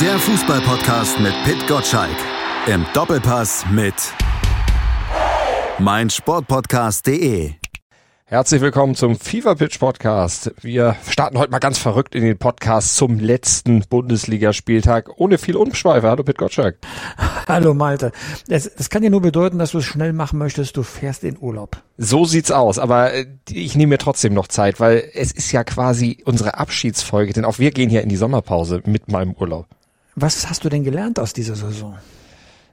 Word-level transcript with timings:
Der 0.00 0.18
Fußballpodcast 0.18 1.20
mit 1.20 1.32
Pit 1.44 1.66
Gottschalk. 1.66 2.16
Im 2.66 2.84
Doppelpass 2.92 3.64
mit 3.70 3.94
meinsportpodcast.de. 5.78 7.52
Herzlich 8.26 8.60
willkommen 8.60 8.94
zum 8.94 9.18
FIFA 9.18 9.54
Pitch 9.54 9.78
Podcast. 9.78 10.52
Wir 10.60 10.96
starten 11.08 11.38
heute 11.38 11.50
mal 11.50 11.60
ganz 11.60 11.78
verrückt 11.78 12.14
in 12.14 12.24
den 12.24 12.36
Podcast 12.36 12.96
zum 12.96 13.18
letzten 13.18 13.84
Bundesligaspieltag 13.88 15.12
ohne 15.16 15.38
viel 15.38 15.56
Umschweife. 15.56 16.10
Hallo 16.10 16.24
Pit 16.24 16.36
Gottschalk. 16.36 16.76
Hallo 17.48 17.72
Malte. 17.72 18.12
Das, 18.48 18.70
das 18.74 18.90
kann 18.90 19.02
ja 19.02 19.08
nur 19.08 19.22
bedeuten, 19.22 19.58
dass 19.58 19.70
du 19.70 19.78
es 19.78 19.84
schnell 19.86 20.12
machen 20.12 20.38
möchtest. 20.38 20.76
Du 20.76 20.82
fährst 20.82 21.24
in 21.24 21.38
Urlaub. 21.40 21.82
So 21.96 22.26
sieht's 22.26 22.50
aus, 22.50 22.78
aber 22.78 23.14
äh, 23.14 23.26
ich 23.48 23.76
nehme 23.76 23.90
mir 23.90 23.98
trotzdem 23.98 24.34
noch 24.34 24.48
Zeit, 24.48 24.78
weil 24.78 25.08
es 25.14 25.32
ist 25.32 25.52
ja 25.52 25.64
quasi 25.64 26.18
unsere 26.26 26.58
Abschiedsfolge, 26.58 27.32
denn 27.32 27.46
auch 27.46 27.58
wir 27.58 27.70
gehen 27.70 27.88
ja 27.88 28.02
in 28.02 28.10
die 28.10 28.16
Sommerpause 28.16 28.82
mit 28.84 29.10
meinem 29.10 29.32
Urlaub. 29.32 29.66
Was 30.18 30.48
hast 30.48 30.64
du 30.64 30.70
denn 30.70 30.82
gelernt 30.82 31.18
aus 31.18 31.34
dieser 31.34 31.54
Saison? 31.54 31.94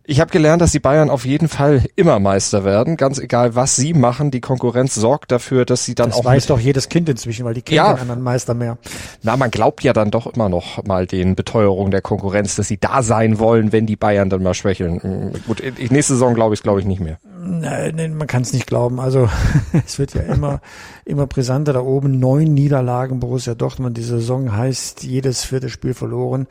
Ich 0.06 0.20
habe 0.20 0.32
gelernt, 0.32 0.62
dass 0.62 0.74
die 0.74 0.82
Bayern 0.82 1.10
auf 1.10 1.26
jeden 1.26 1.48
Fall 1.48 1.86
immer 1.96 2.20
Meister 2.20 2.66
werden, 2.66 2.98
ganz 2.98 3.20
egal 3.20 3.56
was 3.56 3.78
sie 3.78 3.94
machen. 3.94 4.32
Die 4.32 4.42
Konkurrenz 4.42 4.96
sorgt 4.96 5.32
dafür, 5.32 5.64
dass 5.64 5.86
sie 5.86 5.96
dann 5.96 6.10
das 6.10 6.20
auch. 6.20 6.26
weiß 6.26 6.48
doch 6.48 6.60
jedes 6.60 6.90
Kind 6.90 7.08
inzwischen, 7.08 7.46
weil 7.46 7.54
die 7.54 7.62
kennen 7.62 7.78
Ja. 7.78 7.94
anderen 7.94 8.22
Meister 8.22 8.54
mehr. 8.54 8.78
Na, 9.22 9.38
man 9.38 9.50
glaubt 9.50 9.82
ja 9.82 9.94
dann 9.94 10.12
doch 10.12 10.28
immer 10.28 10.50
noch 10.50 10.84
mal 10.84 11.08
den 11.08 11.36
Beteuerungen 11.36 11.92
der 11.92 12.02
Konkurrenz, 12.02 12.58
dass 12.58 12.68
sie 12.68 12.78
da 12.78 13.02
sein 13.02 13.40
wollen, 13.40 13.72
wenn 13.72 13.86
die 13.86 13.96
Bayern 13.96 14.30
dann 14.30 14.44
mal 14.44 14.54
schwächeln. 14.54 14.96
Mm, 14.96 15.48
Gut, 15.48 15.64
nächste 15.90 16.14
Saison 16.14 16.34
glaube 16.34 16.54
ich 16.54 16.64
glaube 16.64 16.82
ich 16.82 16.86
nicht 16.86 17.00
mehr. 17.00 17.18
Nein, 17.40 17.94
nein, 17.96 18.16
man 18.18 18.28
kann 18.28 18.42
es 18.42 18.52
nicht 18.52 18.68
glauben. 18.68 19.00
Also 19.00 19.30
es 19.86 20.00
wird 20.00 20.14
ja 20.16 20.22
immer, 20.24 20.60
immer 21.06 21.28
brisanter 21.28 21.72
da 21.72 21.80
oben. 21.80 22.20
Neun 22.20 22.54
Niederlagen 22.54 23.22
Borussia 23.22 23.56
Dortmund. 23.56 23.96
Die 23.98 24.04
Saison 24.04 24.52
heißt 24.56 25.04
jedes 25.04 25.46
vierte 25.46 25.70
Spiel 25.70 25.94
verloren. 25.94 26.48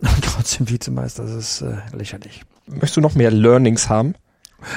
Und 0.00 0.24
trotzdem 0.24 0.68
Vizemeister. 0.68 1.22
Das 1.22 1.32
ist 1.32 1.62
äh, 1.62 1.76
lächerlich. 1.96 2.42
Möchtest 2.66 2.96
du 2.96 3.00
noch 3.00 3.14
mehr 3.14 3.30
Learnings 3.30 3.88
haben? 3.88 4.14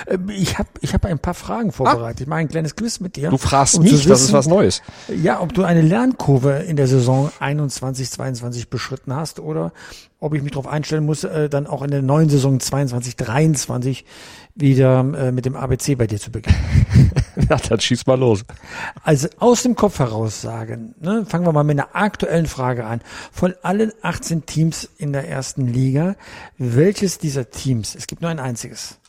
Äh, 0.05 0.17
Ich 0.33 0.57
habe 0.57 0.69
ich 0.81 0.93
hab 0.93 1.05
ein 1.05 1.19
paar 1.19 1.33
Fragen 1.33 1.71
vorbereitet. 1.71 2.21
Ich 2.21 2.27
mache 2.27 2.39
ein 2.39 2.47
kleines 2.47 2.75
Quiz 2.75 2.99
mit 2.99 3.15
dir. 3.15 3.29
Du 3.29 3.37
fragst 3.37 3.75
um 3.75 3.83
mich, 3.83 3.91
zu 3.91 3.97
das 4.09 4.19
ist 4.21 4.27
wissen, 4.27 4.33
was 4.33 4.47
Neues. 4.47 4.81
Ja, 5.07 5.41
ob 5.41 5.53
du 5.53 5.63
eine 5.63 5.81
Lernkurve 5.81 6.63
in 6.67 6.75
der 6.75 6.87
Saison 6.87 7.31
21, 7.39 8.09
22 8.09 8.69
beschritten 8.69 9.15
hast 9.15 9.39
oder 9.39 9.71
ob 10.19 10.33
ich 10.33 10.41
mich 10.41 10.53
darauf 10.53 10.67
einstellen 10.67 11.05
muss, 11.05 11.23
äh, 11.23 11.49
dann 11.49 11.67
auch 11.67 11.81
in 11.83 11.91
der 11.91 12.01
neuen 12.01 12.29
Saison 12.29 12.59
22, 12.59 13.15
23 13.15 14.05
wieder 14.55 14.99
äh, 15.15 15.31
mit 15.31 15.45
dem 15.45 15.55
ABC 15.55 15.95
bei 15.95 16.07
dir 16.07 16.19
zu 16.19 16.31
beginnen. 16.31 16.55
Ja, 17.49 17.57
dann 17.57 17.79
schieß 17.81 18.07
mal 18.07 18.17
los. 18.17 18.45
Also 19.03 19.27
aus 19.39 19.61
dem 19.63 19.75
Kopf 19.75 19.99
heraus 19.99 20.41
sagen, 20.41 20.95
ne, 21.01 21.25
fangen 21.27 21.45
wir 21.45 21.51
mal 21.51 21.65
mit 21.65 21.77
einer 21.77 21.89
aktuellen 21.93 22.45
Frage 22.45 22.85
an. 22.85 23.01
Von 23.31 23.53
allen 23.61 23.91
18 24.01 24.45
Teams 24.45 24.89
in 24.97 25.11
der 25.11 25.27
ersten 25.27 25.67
Liga, 25.67 26.15
welches 26.57 27.17
dieser 27.17 27.49
Teams, 27.49 27.93
es 27.93 28.07
gibt 28.07 28.21
nur 28.21 28.31
ein 28.31 28.39
einziges, 28.39 28.99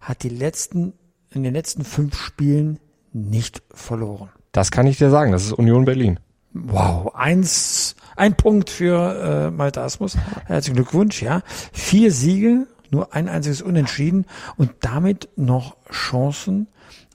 hat 0.00 0.22
die 0.22 0.28
letzten, 0.28 0.94
in 1.30 1.42
den 1.42 1.54
letzten 1.54 1.84
fünf 1.84 2.16
Spielen 2.16 2.78
nicht 3.12 3.62
verloren? 3.70 4.30
Das 4.52 4.70
kann 4.70 4.86
ich 4.86 4.98
dir 4.98 5.10
sagen, 5.10 5.32
das 5.32 5.44
ist 5.44 5.52
Union 5.52 5.84
Berlin. 5.84 6.20
Wow, 6.52 7.14
eins, 7.14 7.94
ein 8.16 8.34
Punkt 8.34 8.70
für 8.70 9.48
äh, 9.48 9.50
Malte 9.50 9.82
Asmus. 9.82 10.16
Herzlichen 10.46 10.76
Glückwunsch, 10.76 11.22
ja. 11.22 11.42
Vier 11.72 12.10
Siege, 12.10 12.66
nur 12.90 13.14
ein 13.14 13.28
einziges 13.28 13.62
Unentschieden 13.62 14.24
und 14.56 14.72
damit 14.80 15.28
noch 15.36 15.76
Chancen 15.90 16.68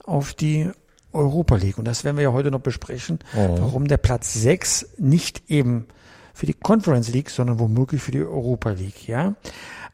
auf 0.04 0.34
die 0.34 0.70
Europa 1.12 1.56
League. 1.56 1.78
Und 1.78 1.86
das 1.86 2.04
werden 2.04 2.16
wir 2.16 2.24
ja 2.24 2.32
heute 2.32 2.50
noch 2.50 2.60
besprechen, 2.60 3.18
warum 3.32 3.86
der 3.86 3.96
Platz 3.96 4.34
sechs 4.34 4.86
nicht 4.98 5.50
eben 5.50 5.86
für 6.32 6.46
die 6.46 6.54
Conference 6.54 7.08
League, 7.08 7.30
sondern 7.30 7.58
womöglich 7.60 8.02
für 8.02 8.10
die 8.10 8.20
Europa 8.20 8.70
League, 8.70 9.06
ja. 9.06 9.34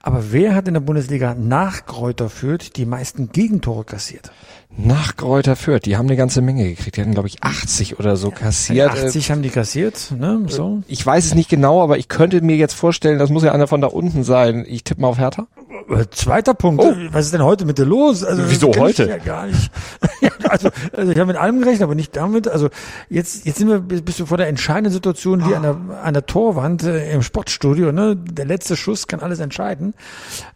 Aber 0.02 0.32
wer 0.32 0.54
hat 0.54 0.66
in 0.66 0.72
der 0.74 0.80
Bundesliga 0.80 1.34
nach 1.34 1.84
Kräuter 1.84 2.30
Fürth 2.30 2.70
die 2.76 2.86
meisten 2.86 3.32
Gegentore 3.32 3.84
kassiert? 3.84 4.32
Nach 4.74 5.14
Kräuter 5.14 5.56
Fürth, 5.56 5.82
die 5.84 5.98
haben 5.98 6.06
eine 6.06 6.16
ganze 6.16 6.40
Menge 6.40 6.64
gekriegt. 6.64 6.96
Die 6.96 7.02
hatten, 7.02 7.12
glaube 7.12 7.28
ich, 7.28 7.42
80 7.42 7.98
oder 7.98 8.16
so 8.16 8.30
kassiert. 8.30 8.96
Äh, 8.96 9.06
80 9.06 9.30
haben 9.30 9.42
die 9.42 9.50
kassiert, 9.50 10.12
ne, 10.16 10.40
so. 10.46 10.82
Ich 10.88 11.04
weiß 11.04 11.26
es 11.26 11.34
nicht 11.34 11.50
genau, 11.50 11.82
aber 11.82 11.98
ich 11.98 12.08
könnte 12.08 12.40
mir 12.40 12.56
jetzt 12.56 12.72
vorstellen, 12.72 13.18
das 13.18 13.28
muss 13.28 13.42
ja 13.42 13.52
einer 13.52 13.66
von 13.66 13.82
da 13.82 13.88
unten 13.88 14.24
sein. 14.24 14.64
Ich 14.66 14.84
tippe 14.84 15.02
mal 15.02 15.08
auf 15.08 15.18
Hertha. 15.18 15.48
Äh, 15.90 16.06
Zweiter 16.10 16.54
Punkt. 16.54 16.82
Oh. 16.82 16.94
Was 17.10 17.26
ist 17.26 17.34
denn 17.34 17.42
heute 17.42 17.64
mit 17.64 17.78
dir 17.78 17.84
los? 17.84 18.22
Also, 18.24 18.42
Wieso 18.48 18.72
heute? 18.76 19.04
Ich 19.04 19.08
ja 19.08 19.18
gar 19.18 19.46
nicht. 19.46 19.70
ja, 20.20 20.30
also, 20.48 20.70
also 20.92 21.12
ich 21.12 21.18
habe 21.18 21.26
mit 21.26 21.36
allem 21.36 21.58
gerechnet, 21.60 21.82
aber 21.82 21.94
nicht 21.94 22.14
damit. 22.16 22.48
Also 22.48 22.68
jetzt, 23.08 23.44
jetzt 23.44 23.58
sind 23.58 23.68
wir, 23.68 23.80
bist 23.80 24.20
du 24.20 24.26
vor 24.26 24.36
der 24.36 24.48
entscheidenden 24.48 24.92
Situation 24.92 25.48
wie 25.48 25.54
an 25.54 25.62
der, 25.62 25.76
an 26.02 26.14
der 26.14 26.26
Torwand 26.26 26.84
äh, 26.84 27.12
im 27.12 27.22
Sportstudio. 27.22 27.92
Ne? 27.92 28.16
Der 28.16 28.44
letzte 28.44 28.76
Schuss 28.76 29.06
kann 29.06 29.20
alles 29.20 29.40
entscheiden. 29.40 29.94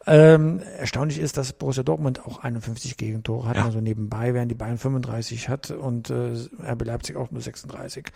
Ähm, 0.06 0.60
erstaunlich 0.78 1.18
ist, 1.18 1.36
dass 1.36 1.52
Borussia 1.52 1.82
Dortmund 1.82 2.24
auch 2.24 2.42
51 2.42 2.96
Gegentore 2.96 3.48
hat, 3.48 3.58
also 3.58 3.80
nebenbei, 3.80 4.34
während 4.34 4.50
die 4.50 4.54
Bayern 4.54 4.78
35 4.78 5.48
hat 5.48 5.70
und 5.70 6.10
äh, 6.10 6.34
RB 6.70 6.84
Leipzig 6.84 7.16
auch 7.16 7.30
nur 7.30 7.40
36. 7.40 8.06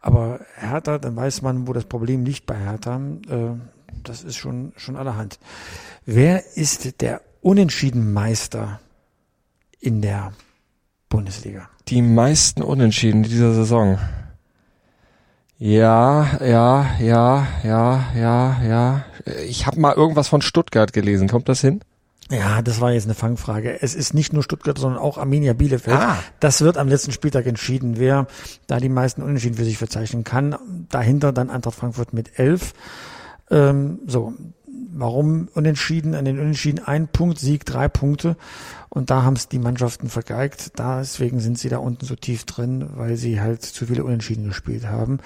Aber 0.00 0.40
Hertha, 0.56 0.98
dann 0.98 1.16
weiß 1.16 1.42
man, 1.42 1.66
wo 1.66 1.72
das 1.72 1.84
Problem 1.84 2.24
liegt 2.24 2.46
bei 2.46 2.56
Hertha. 2.56 3.00
Äh, 3.28 3.77
das 4.04 4.22
ist 4.22 4.36
schon, 4.36 4.72
schon 4.76 4.96
allerhand. 4.96 5.38
Wer 6.04 6.56
ist 6.56 7.00
der 7.00 7.20
unentschieden 7.40 8.12
Meister 8.12 8.80
in 9.80 10.02
der 10.02 10.32
Bundesliga? 11.08 11.68
Die 11.88 12.02
meisten 12.02 12.62
Unentschieden 12.62 13.22
dieser 13.22 13.54
Saison. 13.54 13.98
Ja, 15.58 16.38
ja, 16.40 16.86
ja, 17.00 17.46
ja, 17.64 18.04
ja, 18.14 18.62
ja. 18.62 19.04
Ich 19.46 19.66
habe 19.66 19.80
mal 19.80 19.94
irgendwas 19.94 20.28
von 20.28 20.40
Stuttgart 20.40 20.92
gelesen. 20.92 21.28
Kommt 21.28 21.48
das 21.48 21.60
hin? 21.60 21.80
Ja, 22.30 22.60
das 22.60 22.80
war 22.80 22.92
jetzt 22.92 23.04
eine 23.04 23.14
Fangfrage. 23.14 23.82
Es 23.82 23.94
ist 23.94 24.12
nicht 24.12 24.32
nur 24.32 24.42
Stuttgart, 24.42 24.78
sondern 24.78 25.00
auch 25.00 25.16
Arminia 25.16 25.54
Bielefeld. 25.54 25.96
Ah. 25.98 26.18
Das 26.40 26.60
wird 26.60 26.76
am 26.76 26.88
letzten 26.88 27.10
Spieltag 27.10 27.46
entschieden, 27.46 27.98
wer 27.98 28.26
da 28.66 28.78
die 28.78 28.90
meisten 28.90 29.22
Unentschieden 29.22 29.56
für 29.56 29.64
sich 29.64 29.78
verzeichnen 29.78 30.24
kann. 30.24 30.56
Dahinter 30.90 31.32
dann 31.32 31.48
Eintracht 31.48 31.76
Frankfurt 31.76 32.12
mit 32.12 32.38
elf. 32.38 32.74
Ähm, 33.50 34.00
so, 34.06 34.34
warum 34.92 35.48
unentschieden? 35.54 36.14
An 36.14 36.24
den 36.24 36.38
Unentschieden 36.38 36.84
ein 36.84 37.08
Punkt, 37.08 37.38
Sieg 37.38 37.64
drei 37.64 37.88
Punkte. 37.88 38.36
Und 38.88 39.10
da 39.10 39.22
haben 39.22 39.36
es 39.36 39.48
die 39.48 39.58
Mannschaften 39.58 40.08
vergeigt. 40.08 40.78
Deswegen 40.78 41.40
sind 41.40 41.58
sie 41.58 41.68
da 41.68 41.78
unten 41.78 42.04
so 42.04 42.16
tief 42.16 42.44
drin, 42.44 42.90
weil 42.94 43.16
sie 43.16 43.40
halt 43.40 43.62
zu 43.62 43.86
viele 43.86 44.04
Unentschieden 44.04 44.46
gespielt 44.46 44.86
haben. 44.86 45.20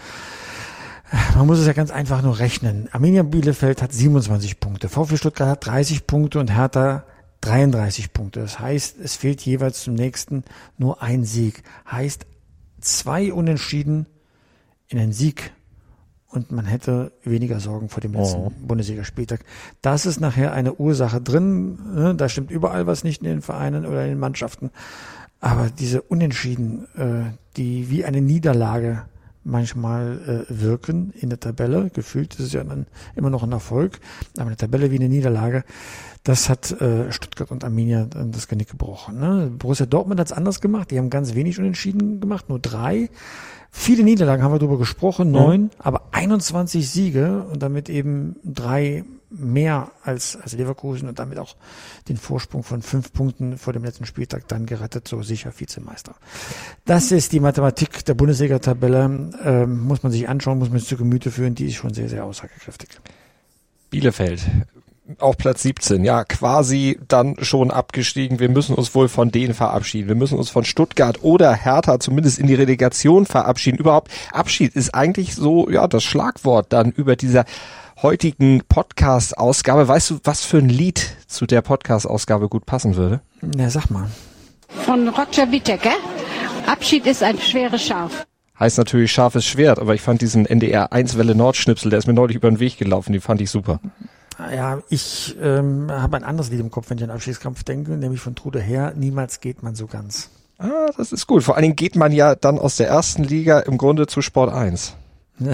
Man 1.34 1.47
muss 1.47 1.59
es 1.59 1.66
ja 1.66 1.75
ganz 1.75 1.91
einfach 1.91 2.22
nur 2.22 2.38
rechnen. 2.38 2.88
Arminia 2.93 3.22
Bielefeld 3.22 3.82
hat 3.82 3.93
27 3.93 4.61
Punkte, 4.61 4.88
VfB 4.88 5.19
Stuttgart 5.19 5.49
hat 5.49 5.66
30 5.66 6.06
Punkte 6.06 6.41
und 6.41 6.55
Hertha 6.55 7.05
33 7.43 8.15
Punkte. 8.15 8.41
Das 8.41 8.59
heißt, 8.59 8.97
es 8.99 9.16
fehlt 9.16 9.43
jeweils 9.43 9.82
zum 9.82 9.94
nächsten 9.94 10.44
nur 10.78 11.03
ein 11.03 11.25
Sieg. 11.25 11.62
Heißt, 11.91 12.25
zwei 12.81 13.32
Unentschieden 13.32 14.06
in 14.88 14.99
einen 14.99 15.12
Sieg 15.12 15.53
und 16.32 16.50
man 16.50 16.65
hätte 16.65 17.12
weniger 17.22 17.60
Sorgen 17.60 17.88
vor 17.88 18.00
dem 18.00 18.15
letzten 18.15 18.41
Oh. 18.41 18.53
Bundesligaspieltag. 18.66 19.44
Das 19.82 20.06
ist 20.06 20.20
nachher 20.20 20.53
eine 20.53 20.75
Ursache 20.75 21.20
drin. 21.20 21.78
Ne? 21.94 22.15
Da 22.15 22.28
stimmt 22.28 22.50
überall 22.50 22.87
was 22.87 23.04
nicht 23.04 23.22
in 23.22 23.28
den 23.28 23.43
Vereinen 23.43 23.87
oder 23.87 24.03
in 24.04 24.10
den 24.10 24.19
Mannschaften. 24.19 24.70
Aber 25.41 25.69
diese 25.70 26.03
Unentschieden, 26.03 26.87
äh, 26.97 27.37
die 27.56 27.91
wie 27.91 28.04
eine 28.04 28.20
Niederlage 28.20 29.03
manchmal 29.44 30.47
äh, 30.48 30.60
wirken 30.60 31.12
in 31.20 31.28
der 31.28 31.41
Tabelle, 31.41 31.91
gefühlt 31.91 32.34
ist 32.34 32.47
es 32.47 32.53
ja 32.53 32.62
dann 32.64 32.87
immer 33.16 33.28
noch 33.28 33.43
ein 33.43 33.53
Erfolg, 33.53 33.99
aber 34.37 34.47
eine 34.47 34.56
Tabelle 34.56 34.91
wie 34.91 34.97
eine 34.97 35.09
Niederlage, 35.09 35.64
das 36.22 36.49
hat 36.49 36.70
äh, 36.81 37.10
Stuttgart 37.10 37.50
und 37.50 37.64
Arminia 37.64 38.04
dann 38.04 38.31
das 38.31 38.47
Genick 38.47 38.70
gebrochen. 38.70 39.19
Ne? 39.19 39.50
Borussia 39.59 39.87
Dortmund 39.87 40.20
hat 40.20 40.28
es 40.28 40.32
anders 40.32 40.60
gemacht, 40.60 40.93
die 40.93 40.99
haben 40.99 41.10
ganz 41.10 41.34
wenig 41.34 41.59
Unentschieden 41.59 42.20
gemacht, 42.20 42.49
nur 42.49 42.60
drei. 42.60 43.10
Viele 43.75 44.05
Niederlagen 44.05 44.43
haben 44.43 44.53
wir 44.53 44.59
darüber 44.59 44.78
gesprochen, 44.78 45.31
neun, 45.31 45.70
aber 45.79 46.02
21 46.12 46.88
Siege 46.88 47.44
und 47.50 47.62
damit 47.62 47.88
eben 47.88 48.37
drei 48.44 49.02
mehr 49.31 49.91
als, 50.05 50.37
als 50.37 50.52
Leverkusen 50.52 51.08
und 51.08 51.19
damit 51.19 51.38
auch 51.38 51.56
den 52.08 52.19
Vorsprung 52.19 52.62
von 52.62 52.82
fünf 52.82 53.14
Punkten 53.14 53.56
vor 53.56 53.73
dem 53.73 53.82
letzten 53.82 54.05
Spieltag 54.05 54.47
dann 54.47 54.67
gerettet, 54.67 55.08
so 55.08 55.23
sicher 55.23 55.52
Vizemeister. 55.56 56.14
Das 56.85 57.12
ist 57.12 57.32
die 57.32 57.41
Mathematik 57.41 58.05
der 58.05 58.12
Bundesliga-Tabelle, 58.12 59.31
ähm, 59.43 59.81
muss 59.81 60.02
man 60.02 60.12
sich 60.12 60.29
anschauen, 60.29 60.58
muss 60.58 60.69
man 60.69 60.79
sich 60.79 60.88
zu 60.88 60.99
Gemüte 60.99 61.31
führen, 61.31 61.55
die 61.55 61.67
ist 61.67 61.76
schon 61.76 61.94
sehr, 61.94 62.11
sehr 62.11 62.25
aussagekräftig. 62.26 62.91
Bielefeld. 63.91 64.43
Auf 65.19 65.37
Platz 65.37 65.62
17, 65.62 66.05
ja, 66.05 66.25
quasi 66.25 66.99
dann 67.09 67.37
schon 67.41 67.70
abgestiegen. 67.70 68.38
Wir 68.38 68.49
müssen 68.49 68.75
uns 68.75 68.94
wohl 68.94 69.09
von 69.09 69.31
denen 69.31 69.55
verabschieden. 69.55 70.09
Wir 70.09 70.14
müssen 70.14 70.38
uns 70.38 70.50
von 70.50 70.64
Stuttgart 70.64 71.23
oder 71.23 71.53
Hertha 71.55 72.00
zumindest 72.00 72.38
in 72.38 72.47
die 72.47 72.55
Relegation 72.55 73.26
verabschieden. 73.26 73.79
Überhaupt, 73.79 74.11
Abschied 74.32 74.75
ist 74.75 74.94
eigentlich 74.94 75.35
so, 75.35 75.70
ja, 75.70 75.87
das 75.87 76.05
Schlagwort 76.05 76.73
dann 76.73 76.91
über 76.91 77.17
dieser 77.17 77.44
heutigen 78.03 78.62
Podcast-Ausgabe. 78.69 79.88
Weißt 79.88 80.11
du, 80.11 80.19
was 80.25 80.44
für 80.44 80.59
ein 80.59 80.69
Lied 80.69 81.17
zu 81.26 81.47
der 81.47 81.62
Podcast-Ausgabe 81.62 82.49
gut 82.49 82.67
passen 82.67 82.97
würde? 82.97 83.20
Ja, 83.56 83.70
sag 83.70 83.91
mal. 83.91 84.11
Von 84.69 85.09
Roger 85.09 85.50
Whittaker. 85.50 85.94
Abschied 86.67 87.06
ist 87.06 87.23
ein 87.23 87.38
schweres 87.38 87.82
Schaf. 87.82 88.26
Heißt 88.59 88.79
natürlich 88.79 89.11
scharfes 89.11 89.44
Schwert, 89.44 89.79
aber 89.79 89.94
ich 89.94 90.03
fand 90.03 90.20
diesen 90.20 90.47
NDR 90.47 90.93
1 90.93 91.19
Welle 91.19 91.35
Nord 91.35 91.56
Schnipsel, 91.56 91.91
der 91.91 91.99
ist 91.99 92.06
mir 92.06 92.12
neulich 92.12 92.37
über 92.37 92.49
den 92.49 92.61
Weg 92.61 92.79
gelaufen, 92.79 93.12
den 93.12 93.20
fand 93.20 93.41
ich 93.41 93.50
super. 93.50 93.81
Ja, 94.38 94.82
ich 94.88 95.37
ähm, 95.40 95.90
habe 95.90 96.17
ein 96.17 96.25
anderes 96.25 96.50
Lied 96.50 96.61
im 96.61 96.70
Kopf, 96.70 96.90
wenn 96.90 96.99
ich 96.99 97.05
an 97.05 97.11
Abstiegskampf 97.11 97.64
denke, 97.64 97.93
nämlich 97.93 98.20
von 98.20 98.34
Trude 98.34 98.61
Her, 98.61 98.93
Niemals 98.96 99.40
geht 99.40 99.62
man 99.62 99.75
so 99.75 99.87
ganz. 99.87 100.31
Ah, 100.58 100.90
das 100.96 101.12
ist 101.12 101.26
gut. 101.26 101.43
Vor 101.43 101.56
allen 101.56 101.62
Dingen 101.62 101.76
geht 101.76 101.96
man 101.96 102.12
ja 102.12 102.34
dann 102.34 102.58
aus 102.58 102.76
der 102.76 102.88
ersten 102.88 103.25
Liga 103.25 103.61
im 103.61 103.79
Grunde 103.79 104.06
zu 104.06 104.23
Sport 104.23 104.52
1. 104.52 104.94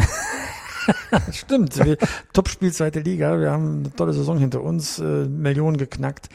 Stimmt, 1.33 1.81
Top-Spiel 2.33 2.73
zweite 2.73 3.01
Liga, 3.01 3.39
wir 3.41 3.51
haben 3.51 3.81
eine 3.81 3.95
tolle 3.95 4.13
Saison 4.13 4.39
hinter 4.39 4.63
uns, 4.63 4.99
äh, 4.99 5.03
Millionen 5.03 5.77
geknackt 5.77 6.29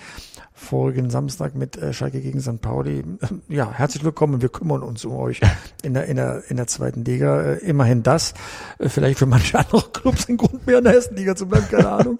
vorigen 0.64 1.10
Samstag 1.10 1.54
mit 1.54 1.78
äh, 1.78 1.94
Schalke 1.94 2.22
gegen 2.22 2.40
St. 2.40 2.62
Pauli. 2.62 3.04
Ja, 3.50 3.72
herzlich 3.72 4.04
willkommen. 4.04 4.42
Wir 4.42 4.50
kümmern 4.50 4.82
uns 4.82 5.06
um 5.06 5.16
euch 5.16 5.42
in 5.84 5.94
der, 5.94 6.06
in 6.06 6.16
der, 6.16 6.44
in 6.50 6.58
der 6.58 6.68
zweiten 6.68 7.04
Liga. 7.06 7.42
Äh, 7.42 7.58
immerhin 7.58 8.02
das. 8.02 8.34
Äh, 8.80 8.90
vielleicht 8.90 9.20
für 9.20 9.26
manche 9.26 9.60
andere 9.60 9.84
Clubs 9.92 10.28
ein 10.28 10.38
Grund 10.38 10.66
mehr 10.66 10.80
in 10.80 10.86
der 10.86 10.96
ersten 10.96 11.16
Liga 11.16 11.36
zu 11.36 11.48
bleiben, 11.48 11.68
keine 11.70 11.90
Ahnung. 11.90 12.18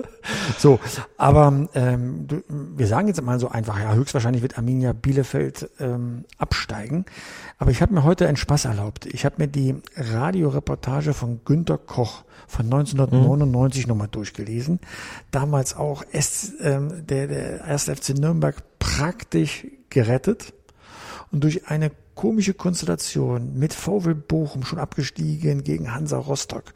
so, 0.58 0.78
aber 1.16 1.68
ähm, 1.74 2.26
du, 2.26 2.42
wir 2.48 2.86
sagen 2.86 3.08
jetzt 3.08 3.20
mal 3.22 3.40
so 3.40 3.48
einfach, 3.48 3.80
ja, 3.80 3.94
höchstwahrscheinlich 3.94 4.42
wird 4.42 4.58
Arminia 4.58 4.92
Bielefeld 4.92 5.70
ähm, 5.80 6.24
absteigen. 6.38 7.06
Aber 7.58 7.70
ich 7.70 7.80
habe 7.80 7.94
mir 7.94 8.04
heute 8.04 8.28
einen 8.28 8.36
Spaß 8.36 8.66
erlaubt. 8.66 9.06
Ich 9.06 9.24
habe 9.24 9.36
mir 9.38 9.48
die 9.48 9.76
Radioreportage 9.96 11.14
von 11.14 11.40
Günter 11.44 11.78
Koch 11.78 12.24
von 12.46 12.66
1999 12.66 13.84
mhm. 13.86 13.88
nochmal 13.88 14.08
durchgelesen. 14.08 14.80
Damals 15.30 15.74
auch 15.74 16.04
es, 16.12 16.52
ähm, 16.60 17.06
der, 17.06 17.28
der 17.28 17.64
erste 17.64 17.96
FC 17.96 18.10
Nürnberg 18.10 18.62
praktisch 18.78 19.66
gerettet 19.88 20.52
und 21.32 21.44
durch 21.44 21.68
eine 21.68 21.90
komische 22.14 22.54
Konstellation 22.54 23.58
mit 23.58 23.74
VW 23.74 24.14
Bochum 24.14 24.64
schon 24.64 24.78
abgestiegen 24.78 25.64
gegen 25.64 25.94
Hansa 25.94 26.18
Rostock 26.18 26.72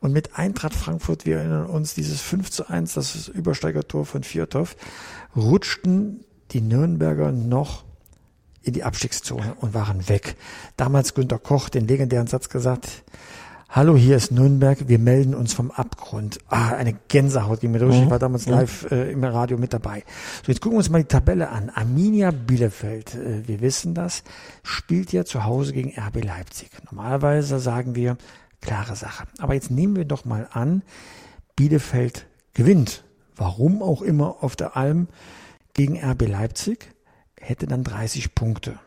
und 0.00 0.12
mit 0.12 0.36
Eintracht 0.38 0.74
Frankfurt, 0.74 1.24
wir 1.24 1.38
erinnern 1.38 1.66
uns, 1.66 1.94
dieses 1.94 2.20
5 2.20 2.50
zu 2.50 2.68
1, 2.68 2.94
das 2.94 3.28
Übersteigertor 3.28 4.04
von 4.04 4.22
Vierthoff, 4.22 4.76
rutschten 5.34 6.24
die 6.50 6.60
Nürnberger 6.60 7.32
noch 7.32 7.84
in 8.62 8.72
die 8.72 8.84
Abstiegszone 8.84 9.54
und 9.60 9.74
waren 9.74 10.08
weg. 10.08 10.36
Damals 10.76 11.14
Günter 11.14 11.38
Koch 11.38 11.68
den 11.68 11.86
legendären 11.86 12.26
Satz 12.26 12.48
gesagt, 12.48 13.04
Hallo, 13.74 13.96
hier 13.96 14.18
ist 14.18 14.30
Nürnberg, 14.30 14.86
wir 14.86 14.98
melden 14.98 15.34
uns 15.34 15.54
vom 15.54 15.70
Abgrund. 15.70 16.38
Ah, 16.48 16.74
eine 16.74 16.92
Gänsehaut 17.08 17.60
ging 17.60 17.70
mir 17.70 17.78
durch. 17.78 17.96
Ich 17.96 18.04
mhm. 18.04 18.10
war 18.10 18.18
damals 18.18 18.44
mhm. 18.44 18.52
live 18.52 18.90
äh, 18.90 19.10
im 19.10 19.24
Radio 19.24 19.56
mit 19.56 19.72
dabei. 19.72 20.04
So, 20.44 20.52
jetzt 20.52 20.60
gucken 20.60 20.74
wir 20.74 20.80
uns 20.80 20.90
mal 20.90 21.00
die 21.00 21.08
Tabelle 21.08 21.48
an. 21.48 21.70
Arminia 21.70 22.32
Bielefeld, 22.32 23.14
äh, 23.14 23.48
wir 23.48 23.62
wissen 23.62 23.94
das, 23.94 24.24
spielt 24.62 25.10
ja 25.14 25.24
zu 25.24 25.44
Hause 25.44 25.72
gegen 25.72 25.98
RB 25.98 26.22
Leipzig. 26.22 26.68
Normalerweise 26.90 27.58
sagen 27.60 27.94
wir, 27.94 28.18
klare 28.60 28.94
Sache. 28.94 29.24
Aber 29.38 29.54
jetzt 29.54 29.70
nehmen 29.70 29.96
wir 29.96 30.04
doch 30.04 30.26
mal 30.26 30.48
an, 30.52 30.82
Bielefeld 31.56 32.26
gewinnt. 32.52 33.04
Warum 33.36 33.82
auch 33.82 34.02
immer 34.02 34.42
auf 34.42 34.54
der 34.54 34.76
Alm 34.76 35.08
gegen 35.72 35.98
RB 35.98 36.28
Leipzig, 36.28 36.91
hätte 37.42 37.66
dann 37.66 37.84
30 37.84 38.34
Punkte. 38.34 38.78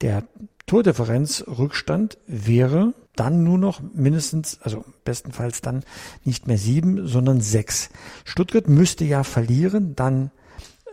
Der 0.00 0.22
Tordifferenzrückstand 0.66 2.18
wäre 2.26 2.94
dann 3.16 3.42
nur 3.42 3.58
noch 3.58 3.80
mindestens, 3.94 4.60
also 4.62 4.84
bestenfalls 5.04 5.60
dann 5.60 5.82
nicht 6.24 6.46
mehr 6.46 6.58
sieben, 6.58 7.08
sondern 7.08 7.40
sechs. 7.40 7.90
Stuttgart 8.24 8.68
müsste 8.68 9.04
ja 9.04 9.24
verlieren, 9.24 9.96
dann 9.96 10.30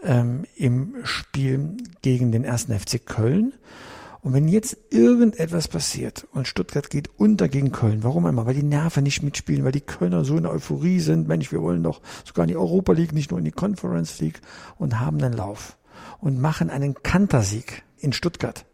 ähm, 0.04 0.46
im 0.56 0.96
Spiel 1.04 1.78
gegen 2.02 2.32
den 2.32 2.46
ersten 2.46 2.78
FC 2.78 3.06
Köln. 3.06 3.54
Und 4.22 4.34
wenn 4.34 4.48
jetzt 4.48 4.78
irgendetwas 4.90 5.68
passiert 5.68 6.26
und 6.32 6.48
Stuttgart 6.48 6.90
geht 6.90 7.12
unter 7.18 7.48
gegen 7.48 7.72
Köln, 7.72 8.04
warum 8.04 8.26
immer? 8.26 8.48
Weil 8.48 8.56
die 8.56 8.64
Nerven 8.64 9.04
nicht 9.04 9.22
mitspielen, 9.22 9.64
weil 9.64 9.72
die 9.72 9.82
Kölner 9.82 10.26
so 10.26 10.38
in 10.38 10.44
der 10.44 10.52
Euphorie 10.52 11.00
sind, 11.00 11.28
Mensch, 11.28 11.52
wir 11.52 11.62
wollen 11.62 11.84
doch 11.84 12.02
sogar 12.24 12.46
in 12.46 12.50
die 12.50 12.58
Europa 12.58 12.94
League, 12.94 13.14
nicht 13.14 13.30
nur 13.30 13.38
in 13.38 13.46
die 13.46 13.52
Conference 13.52 14.20
League 14.20 14.42
und 14.80 15.00
haben 15.00 15.22
einen 15.22 15.34
Lauf 15.34 15.78
und 16.20 16.40
machen 16.40 16.70
einen 16.70 16.96
Kantersieg 16.96 17.84
in 17.98 18.14
Stuttgart. 18.14 18.66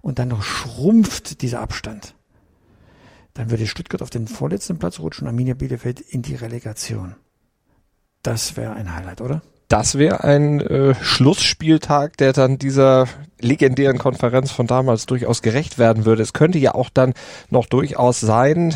Und 0.00 0.18
dann 0.18 0.28
noch 0.28 0.42
schrumpft 0.42 1.42
dieser 1.42 1.60
Abstand 1.60 2.14
dann 3.34 3.50
würde 3.50 3.66
Stuttgart 3.66 4.00
auf 4.00 4.10
den 4.10 4.28
vorletzten 4.28 4.78
Platz 4.78 5.00
rutschen, 5.00 5.26
Arminia 5.26 5.54
Bielefeld 5.54 6.00
in 6.00 6.22
die 6.22 6.36
Relegation. 6.36 7.16
Das 8.22 8.56
wäre 8.56 8.72
ein 8.74 8.94
Highlight, 8.94 9.20
oder? 9.20 9.42
Das 9.74 9.98
wäre 9.98 10.22
ein 10.22 10.60
äh, 10.60 10.94
Schlussspieltag, 11.02 12.16
der 12.18 12.32
dann 12.32 12.58
dieser 12.58 13.08
legendären 13.40 13.98
Konferenz 13.98 14.52
von 14.52 14.68
damals 14.68 15.06
durchaus 15.06 15.42
gerecht 15.42 15.78
werden 15.78 16.04
würde. 16.04 16.22
Es 16.22 16.32
könnte 16.32 16.60
ja 16.60 16.76
auch 16.76 16.90
dann 16.90 17.12
noch 17.50 17.66
durchaus 17.66 18.20
sein, 18.20 18.72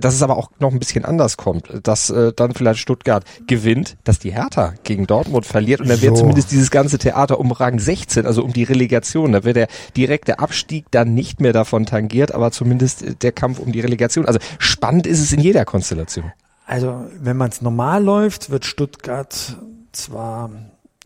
dass 0.00 0.14
es 0.14 0.22
aber 0.22 0.36
auch 0.36 0.52
noch 0.60 0.70
ein 0.70 0.78
bisschen 0.78 1.04
anders 1.04 1.38
kommt, 1.38 1.64
dass 1.82 2.10
äh, 2.10 2.32
dann 2.36 2.54
vielleicht 2.54 2.78
Stuttgart 2.78 3.24
gewinnt, 3.48 3.96
dass 4.04 4.20
die 4.20 4.30
Hertha 4.30 4.74
gegen 4.84 5.08
Dortmund 5.08 5.44
verliert 5.44 5.80
und 5.80 5.88
dann 5.88 5.96
so. 5.96 6.04
wäre 6.04 6.14
zumindest 6.14 6.52
dieses 6.52 6.70
ganze 6.70 6.98
Theater 6.98 7.40
um 7.40 7.50
Rang 7.50 7.80
16, 7.80 8.24
also 8.24 8.44
um 8.44 8.52
die 8.52 8.62
Relegation, 8.62 9.32
da 9.32 9.42
wäre 9.42 9.54
der 9.54 9.68
direkte 9.96 10.38
Abstieg 10.38 10.84
dann 10.92 11.14
nicht 11.14 11.40
mehr 11.40 11.52
davon 11.52 11.84
tangiert, 11.84 12.32
aber 12.32 12.52
zumindest 12.52 13.24
der 13.24 13.32
Kampf 13.32 13.58
um 13.58 13.72
die 13.72 13.80
Relegation. 13.80 14.24
Also 14.24 14.38
spannend 14.60 15.08
ist 15.08 15.20
es 15.20 15.32
in 15.32 15.40
jeder 15.40 15.64
Konstellation. 15.64 16.30
Also 16.64 17.06
wenn 17.20 17.36
man 17.36 17.48
es 17.48 17.60
normal 17.60 18.04
läuft, 18.04 18.50
wird 18.50 18.66
Stuttgart 18.66 19.56
zwar 19.98 20.50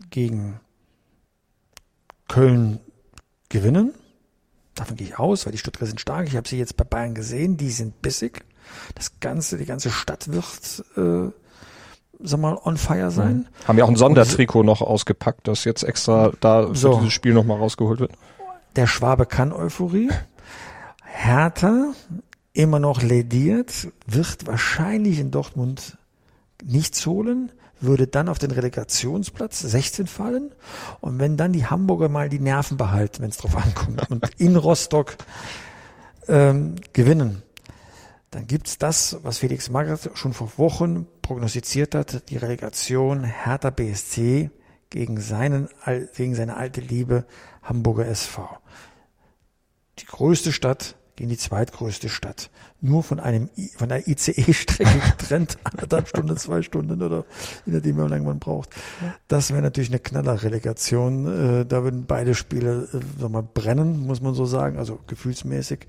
gegen 0.09 0.59
Köln 2.27 2.79
gewinnen. 3.49 3.93
Davon 4.75 4.95
gehe 4.95 5.07
ich 5.07 5.19
aus, 5.19 5.45
weil 5.45 5.51
die 5.51 5.57
Stuttgarter 5.57 5.87
sind 5.87 6.01
stark. 6.01 6.27
Ich 6.27 6.35
habe 6.35 6.47
sie 6.47 6.57
jetzt 6.57 6.77
bei 6.77 6.83
Bayern 6.83 7.13
gesehen, 7.13 7.57
die 7.57 7.69
sind 7.69 8.01
bissig. 8.01 8.43
Das 8.95 9.19
ganze, 9.19 9.57
die 9.57 9.65
ganze 9.65 9.91
Stadt 9.91 10.31
wird, 10.31 10.83
äh, 10.97 11.31
sag 12.19 12.39
mal, 12.39 12.57
on 12.63 12.77
fire 12.77 13.11
sein. 13.11 13.47
Mhm. 13.61 13.67
Haben 13.67 13.77
ja 13.77 13.83
auch 13.83 13.89
ein 13.89 13.95
Sondertrikot 13.95 14.63
noch 14.63 14.81
ausgepackt, 14.81 15.47
das 15.47 15.63
jetzt 15.63 15.83
extra 15.83 16.31
da 16.39 16.67
für 16.67 16.75
so. 16.75 16.97
dieses 16.97 17.13
Spiel 17.13 17.33
nochmal 17.33 17.57
rausgeholt 17.57 17.99
wird. 17.99 18.13
Der 18.75 18.87
Schwabe 18.87 19.25
kann 19.27 19.51
Euphorie. 19.51 20.09
Hertha, 21.03 21.93
immer 22.53 22.79
noch 22.79 23.03
lediert, 23.03 23.89
wird 24.07 24.47
wahrscheinlich 24.47 25.19
in 25.19 25.29
Dortmund 25.29 25.97
nichts 26.63 27.05
holen 27.05 27.51
würde 27.83 28.07
dann 28.07 28.29
auf 28.29 28.39
den 28.39 28.51
Relegationsplatz 28.51 29.59
16 29.59 30.07
fallen. 30.07 30.53
Und 31.01 31.19
wenn 31.19 31.37
dann 31.37 31.53
die 31.53 31.65
Hamburger 31.65 32.09
mal 32.09 32.29
die 32.29 32.39
Nerven 32.39 32.77
behalten, 32.77 33.21
wenn 33.21 33.29
es 33.29 33.37
drauf 33.37 33.55
ankommt, 33.55 34.09
und 34.09 34.29
in 34.37 34.55
Rostock 34.55 35.17
ähm, 36.27 36.75
gewinnen, 36.93 37.43
dann 38.31 38.47
gibt's 38.47 38.79
das, 38.79 39.19
was 39.21 39.37
Felix 39.37 39.69
Magath 39.69 40.09
schon 40.15 40.33
vor 40.33 40.51
Wochen 40.57 41.07
prognostiziert 41.21 41.93
hat, 41.93 42.29
die 42.29 42.37
Relegation 42.37 43.23
Hertha 43.23 43.69
BSC 43.69 44.49
gegen, 44.89 45.19
seinen, 45.19 45.69
gegen 46.15 46.33
seine 46.33 46.57
alte 46.57 46.81
Liebe 46.81 47.25
Hamburger 47.61 48.07
SV. 48.07 48.49
Die 49.99 50.05
größte 50.05 50.51
Stadt 50.51 50.95
gegen 51.15 51.29
die 51.29 51.37
zweitgrößte 51.37 52.09
Stadt. 52.09 52.49
Nur 52.81 53.03
von 53.03 53.19
einem 53.19 53.49
von 53.77 53.91
einer 53.91 54.07
ICE-Strecke 54.07 54.99
getrennt, 55.17 55.57
anderthalb 55.63 56.07
Stunden, 56.07 56.37
zwei 56.37 56.61
Stunden 56.61 57.01
oder 57.01 57.25
je 57.65 57.73
nachdem, 57.73 57.97
wie 57.97 58.09
lange 58.09 58.25
man 58.25 58.39
braucht. 58.39 58.69
Das 59.27 59.51
wäre 59.51 59.61
natürlich 59.61 59.89
eine 59.89 59.99
Knallerrelegation. 59.99 61.61
Äh, 61.61 61.65
da 61.65 61.83
würden 61.83 62.05
beide 62.05 62.35
Spiele, 62.35 62.87
äh, 62.93 62.99
sag 63.19 63.29
mal, 63.29 63.43
brennen, 63.43 64.05
muss 64.05 64.21
man 64.21 64.33
so 64.33 64.45
sagen, 64.45 64.77
also 64.77 64.99
gefühlsmäßig. 65.07 65.87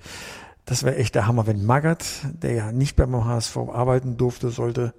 Das 0.67 0.83
wäre 0.83 0.97
echt 0.97 1.15
der 1.15 1.27
Hammer, 1.27 1.47
wenn 1.47 1.65
Magath, 1.65 2.07
der 2.25 2.53
ja 2.53 2.73
nicht 2.73 2.97
beim 2.97 3.25
HSV 3.25 3.57
arbeiten 3.57 4.17
durfte, 4.17 4.51
sollte, 4.51 4.95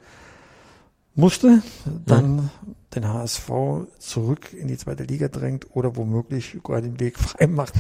musste, 1.15 1.63
dann 2.05 2.38
ja. 2.38 2.74
Den 2.95 3.11
HSV 3.11 3.49
zurück 3.99 4.53
in 4.53 4.67
die 4.67 4.77
zweite 4.77 5.03
Liga 5.03 5.27
drängt 5.27 5.67
oder 5.75 5.95
womöglich 5.95 6.53
sogar 6.53 6.81
den 6.81 6.99
Weg 6.99 7.19
frei 7.19 7.47
macht 7.47 7.73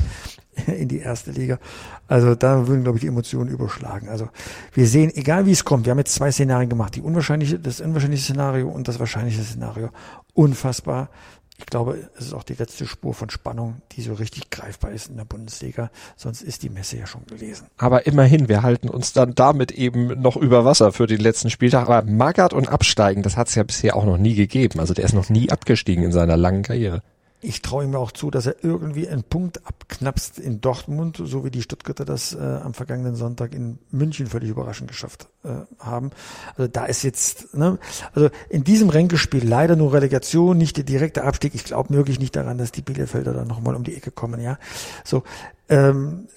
in 0.67 0.87
die 0.87 0.99
erste 0.99 1.31
Liga. 1.31 1.59
Also 2.07 2.35
da 2.35 2.67
würden, 2.67 2.83
glaube 2.83 2.97
ich, 2.97 3.01
die 3.01 3.07
Emotionen 3.07 3.49
überschlagen. 3.49 4.09
Also 4.09 4.29
wir 4.73 4.87
sehen, 4.87 5.11
egal 5.15 5.45
wie 5.45 5.51
es 5.51 5.65
kommt, 5.65 5.85
wir 5.85 5.91
haben 5.91 5.97
jetzt 5.99 6.15
zwei 6.15 6.31
Szenarien 6.31 6.69
gemacht. 6.69 6.95
Die 6.95 7.01
unwahrscheinliche, 7.01 7.59
das 7.59 7.81
unwahrscheinliche 7.81 8.23
Szenario 8.23 8.69
und 8.69 8.87
das 8.87 8.99
wahrscheinliche 8.99 9.43
Szenario. 9.43 9.89
Unfassbar. 10.33 11.09
Ich 11.57 11.65
glaube, 11.65 12.09
es 12.17 12.27
ist 12.27 12.33
auch 12.33 12.43
die 12.43 12.53
letzte 12.53 12.85
Spur 12.85 13.13
von 13.13 13.29
Spannung, 13.29 13.81
die 13.93 14.01
so 14.01 14.13
richtig 14.13 14.49
greifbar 14.49 14.91
ist 14.91 15.09
in 15.09 15.15
der 15.15 15.23
Bundesliga. 15.23 15.89
Sonst 16.17 16.41
ist 16.41 16.63
die 16.63 16.69
Messe 16.69 16.97
ja 16.97 17.07
schon 17.07 17.25
gelesen. 17.25 17.67
Aber 17.77 18.05
immerhin, 18.05 18.49
wir 18.49 18.61
halten 18.61 18.89
uns 18.89 19.13
dann 19.13 19.35
damit 19.35 19.71
eben 19.71 20.21
noch 20.21 20.35
über 20.35 20.65
Wasser 20.65 20.91
für 20.91 21.07
den 21.07 21.21
letzten 21.21 21.49
Spieltag. 21.49 21.87
Aber 21.87 22.09
Magath 22.09 22.53
und 22.53 22.67
Absteigen, 22.67 23.23
das 23.23 23.37
hat 23.37 23.47
es 23.47 23.55
ja 23.55 23.63
bisher 23.63 23.95
auch 23.95 24.05
noch 24.05 24.17
nie 24.17 24.35
gegeben. 24.35 24.79
Also 24.81 24.93
der 24.93 25.05
ist 25.05 25.13
noch 25.13 25.29
nie 25.29 25.49
abgestiegen 25.49 26.03
in 26.03 26.11
seiner 26.11 26.35
langen 26.35 26.63
Karriere. 26.63 27.01
Ich 27.47 27.61
traue 27.61 27.83
ihm 27.83 27.93
auch 27.93 28.11
zu, 28.11 28.31
dass 28.31 28.47
er 28.47 28.63
irgendwie 28.63 29.07
einen 29.07 29.23
Punkt 29.23 29.67
abknapst 29.67 30.39
in 30.39 30.61
Dortmund, 30.61 31.21
so 31.23 31.45
wie 31.45 31.51
die 31.51 31.61
Stuttgarter 31.61 32.03
das 32.03 32.33
äh, 32.33 32.39
am 32.39 32.73
vergangenen 32.73 33.15
Sonntag 33.15 33.53
in 33.53 33.77
München 33.91 34.25
völlig 34.25 34.49
überraschend 34.49 34.89
geschafft 34.89 35.27
äh, 35.43 35.49
haben. 35.77 36.09
Also 36.57 36.67
da 36.67 36.85
ist 36.85 37.03
jetzt, 37.03 37.53
ne, 37.53 37.77
also 38.13 38.29
in 38.49 38.63
diesem 38.63 38.89
Ränkespiel 38.89 39.47
leider 39.47 39.75
nur 39.75 39.93
Relegation, 39.93 40.57
nicht 40.57 40.77
der 40.77 40.85
direkte 40.85 41.23
Abstieg. 41.23 41.53
Ich 41.53 41.65
glaube 41.65 41.93
wirklich 41.93 42.19
nicht 42.19 42.35
daran, 42.35 42.57
dass 42.57 42.71
die 42.71 42.81
Bielefelder 42.81 43.31
dann 43.31 43.47
nochmal 43.47 43.75
um 43.75 43.83
die 43.83 43.95
Ecke 43.95 44.09
kommen, 44.09 44.41
ja. 44.41 44.57
So, 45.03 45.21
ähm, 45.69 46.27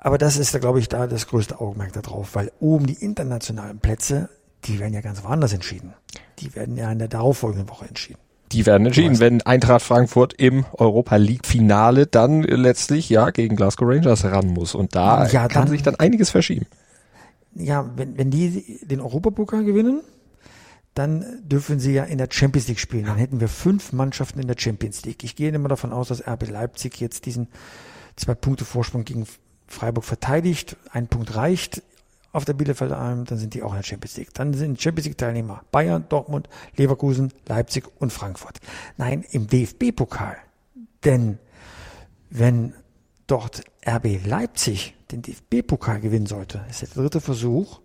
aber 0.00 0.18
das 0.18 0.38
ist 0.38 0.52
da, 0.54 0.58
glaube 0.58 0.80
ich, 0.80 0.88
da 0.88 1.06
das 1.06 1.28
größte 1.28 1.60
Augenmerk 1.60 1.92
darauf, 1.92 2.34
weil 2.34 2.50
oben 2.58 2.86
die 2.86 2.94
internationalen 2.94 3.78
Plätze, 3.78 4.28
die 4.64 4.80
werden 4.80 4.92
ja 4.92 5.02
ganz 5.02 5.22
woanders 5.22 5.52
entschieden. 5.52 5.94
Die 6.40 6.52
werden 6.56 6.76
ja 6.76 6.90
in 6.90 6.98
der 6.98 7.08
darauffolgenden 7.08 7.68
Woche 7.68 7.86
entschieden. 7.86 8.18
Die 8.52 8.66
werden 8.66 8.86
entschieden, 8.86 9.20
wenn 9.20 9.42
Eintracht 9.42 9.82
Frankfurt 9.82 10.34
im 10.34 10.64
Europa 10.72 11.16
League 11.16 11.46
Finale 11.46 12.06
dann 12.06 12.42
letztlich 12.42 13.08
ja 13.08 13.30
gegen 13.30 13.54
Glasgow 13.56 13.88
Rangers 13.88 14.24
ran 14.24 14.48
muss 14.48 14.74
und 14.74 14.94
da 14.96 15.26
Ja, 15.28 15.46
kann 15.46 15.62
dann- 15.64 15.68
sich 15.70 15.82
dann 15.82 15.94
einiges 15.96 16.30
verschieben. 16.30 16.66
Ja, 17.54 17.88
wenn, 17.96 18.16
wenn 18.18 18.30
die 18.30 18.78
den 18.82 19.00
Europapokal 19.00 19.64
gewinnen, 19.64 20.00
dann 20.94 21.24
dürfen 21.44 21.78
sie 21.78 21.92
ja 21.92 22.04
in 22.04 22.18
der 22.18 22.28
Champions 22.30 22.66
League 22.68 22.80
spielen. 22.80 23.06
Dann 23.06 23.16
hätten 23.16 23.40
wir 23.40 23.48
fünf 23.48 23.92
Mannschaften 23.92 24.40
in 24.40 24.48
der 24.48 24.56
Champions 24.58 25.04
League. 25.04 25.22
Ich 25.22 25.36
gehe 25.36 25.50
immer 25.50 25.68
davon 25.68 25.92
aus, 25.92 26.08
dass 26.08 26.26
RB 26.26 26.48
Leipzig 26.50 27.00
jetzt 27.00 27.26
diesen 27.26 27.48
zwei 28.16 28.34
Punkte 28.34 28.64
Vorsprung 28.64 29.04
gegen 29.04 29.26
Freiburg 29.68 30.04
verteidigt. 30.04 30.76
Ein 30.92 31.06
Punkt 31.06 31.36
reicht 31.36 31.82
auf 32.32 32.44
der 32.44 32.52
Bielefelder 32.52 32.98
Alm, 32.98 33.24
dann 33.24 33.38
sind 33.38 33.54
die 33.54 33.62
auch 33.62 33.70
in 33.70 33.78
der 33.78 33.82
Champions 33.82 34.16
League. 34.16 34.34
Dann 34.34 34.54
sind 34.54 34.80
Champions 34.80 35.06
League 35.06 35.18
Teilnehmer 35.18 35.64
Bayern, 35.72 36.04
Dortmund, 36.08 36.48
Leverkusen, 36.76 37.32
Leipzig 37.46 37.88
und 37.98 38.12
Frankfurt. 38.12 38.60
Nein, 38.96 39.24
im 39.30 39.46
DFB-Pokal. 39.48 40.36
Denn 41.04 41.38
wenn 42.30 42.74
dort 43.26 43.62
RB 43.86 44.24
Leipzig 44.24 44.94
den 45.10 45.22
DFB-Pokal 45.22 46.00
gewinnen 46.00 46.26
sollte, 46.26 46.64
ist 46.70 46.82
der 46.82 46.88
dritte 46.88 47.20
Versuch, 47.20 47.80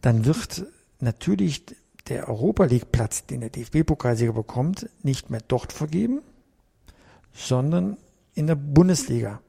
dann 0.00 0.24
wird 0.24 0.66
natürlich 1.00 1.64
der 2.08 2.28
Europa 2.28 2.64
League 2.64 2.90
Platz, 2.90 3.26
den 3.26 3.40
der 3.40 3.50
DFB-Pokalsieger 3.50 4.32
bekommt, 4.32 4.88
nicht 5.02 5.30
mehr 5.30 5.42
dort 5.46 5.72
vergeben, 5.72 6.22
sondern 7.32 7.98
in 8.34 8.46
der 8.46 8.54
Bundesliga. 8.56 9.40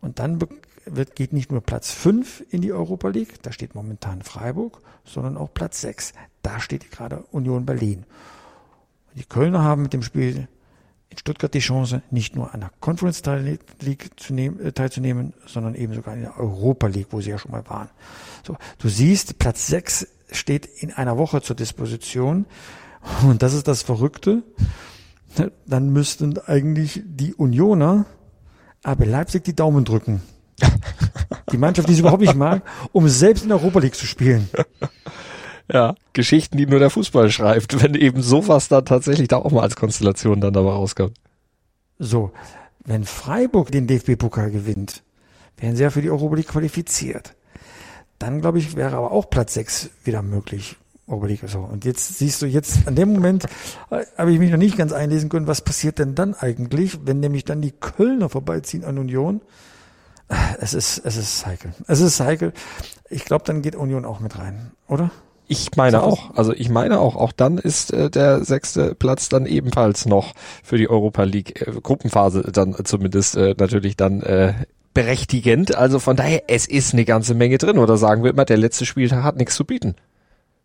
Und 0.00 0.18
dann 0.18 0.38
wird, 0.86 1.16
geht 1.16 1.32
nicht 1.32 1.50
nur 1.50 1.60
Platz 1.60 1.92
5 1.92 2.44
in 2.50 2.62
die 2.62 2.72
Europa 2.72 3.08
League, 3.08 3.42
da 3.42 3.52
steht 3.52 3.74
momentan 3.74 4.22
Freiburg, 4.22 4.80
sondern 5.04 5.36
auch 5.36 5.52
Platz 5.52 5.80
6. 5.80 6.12
Da 6.42 6.60
steht 6.60 6.90
gerade 6.90 7.24
Union 7.30 7.66
Berlin. 7.66 8.04
Die 9.14 9.24
Kölner 9.24 9.62
haben 9.62 9.82
mit 9.82 9.92
dem 9.92 10.02
Spiel 10.02 10.48
in 11.08 11.18
Stuttgart 11.18 11.54
die 11.54 11.60
Chance, 11.60 12.02
nicht 12.10 12.34
nur 12.34 12.52
an 12.52 12.60
der 12.60 12.70
Conference 12.80 13.22
League 13.80 14.10
äh, 14.30 14.72
teilzunehmen, 14.72 15.34
sondern 15.46 15.74
eben 15.74 15.94
sogar 15.94 16.14
in 16.14 16.22
der 16.22 16.38
Europa 16.38 16.88
League, 16.88 17.08
wo 17.10 17.20
sie 17.20 17.30
ja 17.30 17.38
schon 17.38 17.52
mal 17.52 17.68
waren. 17.68 17.88
So, 18.44 18.56
du 18.78 18.88
siehst, 18.88 19.38
Platz 19.38 19.66
6 19.68 20.08
steht 20.30 20.66
in 20.66 20.92
einer 20.92 21.16
Woche 21.16 21.42
zur 21.42 21.56
Disposition. 21.56 22.46
Und 23.22 23.42
das 23.42 23.54
ist 23.54 23.68
das 23.68 23.82
Verrückte. 23.82 24.42
Dann 25.66 25.92
müssten 25.92 26.38
eigentlich 26.38 27.02
die 27.04 27.34
Unioner 27.34 28.06
aber 28.84 29.06
Leipzig 29.06 29.44
die 29.44 29.56
Daumen 29.56 29.84
drücken. 29.84 30.22
Die 31.52 31.58
Mannschaft, 31.58 31.88
die 31.88 31.94
sie 31.94 32.00
überhaupt 32.00 32.22
nicht 32.22 32.34
mag, 32.34 32.62
um 32.92 33.08
selbst 33.08 33.42
in 33.42 33.48
der 33.48 33.58
Europa 33.58 33.80
League 33.80 33.94
zu 33.94 34.06
spielen. 34.06 34.48
Ja, 35.72 35.94
Geschichten, 36.12 36.58
die 36.58 36.66
nur 36.66 36.78
der 36.78 36.90
Fußball 36.90 37.30
schreibt, 37.30 37.82
wenn 37.82 37.94
eben 37.94 38.20
sowas 38.22 38.68
dann 38.68 38.84
tatsächlich 38.84 39.28
da 39.28 39.36
auch 39.36 39.50
mal 39.50 39.62
als 39.62 39.76
Konstellation 39.76 40.40
dann 40.40 40.52
dabei 40.52 40.70
rauskommt. 40.70 41.16
So, 41.98 42.32
wenn 42.84 43.04
Freiburg 43.04 43.70
den 43.70 43.86
DFB-Pokal 43.86 44.50
gewinnt, 44.50 45.02
wären 45.56 45.76
sie 45.76 45.82
ja 45.82 45.90
für 45.90 46.02
die 46.02 46.10
Europa 46.10 46.36
League 46.36 46.48
qualifiziert. 46.48 47.34
Dann, 48.18 48.40
glaube 48.40 48.58
ich, 48.58 48.76
wäre 48.76 48.96
aber 48.96 49.12
auch 49.12 49.30
Platz 49.30 49.54
6 49.54 49.90
wieder 50.04 50.22
möglich. 50.22 50.76
Europa 51.06 51.26
League. 51.26 51.42
So, 51.46 51.60
und 51.60 51.84
jetzt 51.84 52.18
siehst 52.18 52.42
du, 52.42 52.46
jetzt 52.46 52.86
an 52.86 52.94
dem 52.94 53.12
Moment 53.12 53.44
äh, 53.90 54.04
habe 54.16 54.32
ich 54.32 54.38
mich 54.38 54.50
noch 54.50 54.58
nicht 54.58 54.76
ganz 54.76 54.92
einlesen 54.92 55.28
können, 55.28 55.46
was 55.46 55.60
passiert 55.60 55.98
denn 55.98 56.14
dann 56.14 56.34
eigentlich, 56.34 56.98
wenn 57.04 57.20
nämlich 57.20 57.44
dann 57.44 57.60
die 57.60 57.72
Kölner 57.72 58.28
vorbeiziehen 58.28 58.84
an 58.84 58.98
Union. 58.98 59.40
Es 60.60 60.74
ist, 60.74 60.98
es 61.04 61.16
ist 61.16 61.44
heikel. 61.46 61.74
Es 61.86 62.00
ist 62.00 62.20
heikel. 62.20 62.52
Ich 63.10 63.24
glaube, 63.24 63.44
dann 63.44 63.62
geht 63.62 63.76
Union 63.76 64.04
auch 64.04 64.20
mit 64.20 64.38
rein, 64.38 64.72
oder? 64.88 65.10
Ich 65.46 65.76
meine 65.76 66.02
auch, 66.02 66.34
also 66.34 66.54
ich 66.54 66.70
meine 66.70 66.98
auch, 67.00 67.16
auch 67.16 67.32
dann 67.32 67.58
ist 67.58 67.92
äh, 67.92 68.08
der 68.08 68.44
sechste 68.44 68.94
Platz 68.94 69.28
dann 69.28 69.44
ebenfalls 69.44 70.06
noch 70.06 70.32
für 70.62 70.78
die 70.78 70.88
Europa 70.88 71.24
League 71.24 71.60
äh, 71.60 71.70
Gruppenphase 71.82 72.42
dann 72.50 72.74
zumindest 72.84 73.36
äh, 73.36 73.54
natürlich 73.58 73.96
dann 73.96 74.22
äh, 74.22 74.54
berechtigend. 74.94 75.74
Also 75.74 75.98
von 75.98 76.16
daher, 76.16 76.44
es 76.48 76.66
ist 76.66 76.94
eine 76.94 77.04
ganze 77.04 77.34
Menge 77.34 77.58
drin. 77.58 77.76
Oder 77.78 77.98
sagen 77.98 78.22
wir 78.22 78.30
immer, 78.30 78.46
der 78.46 78.56
letzte 78.56 78.86
Spieltag 78.86 79.22
hat 79.22 79.36
nichts 79.36 79.54
zu 79.56 79.66
bieten. 79.66 79.96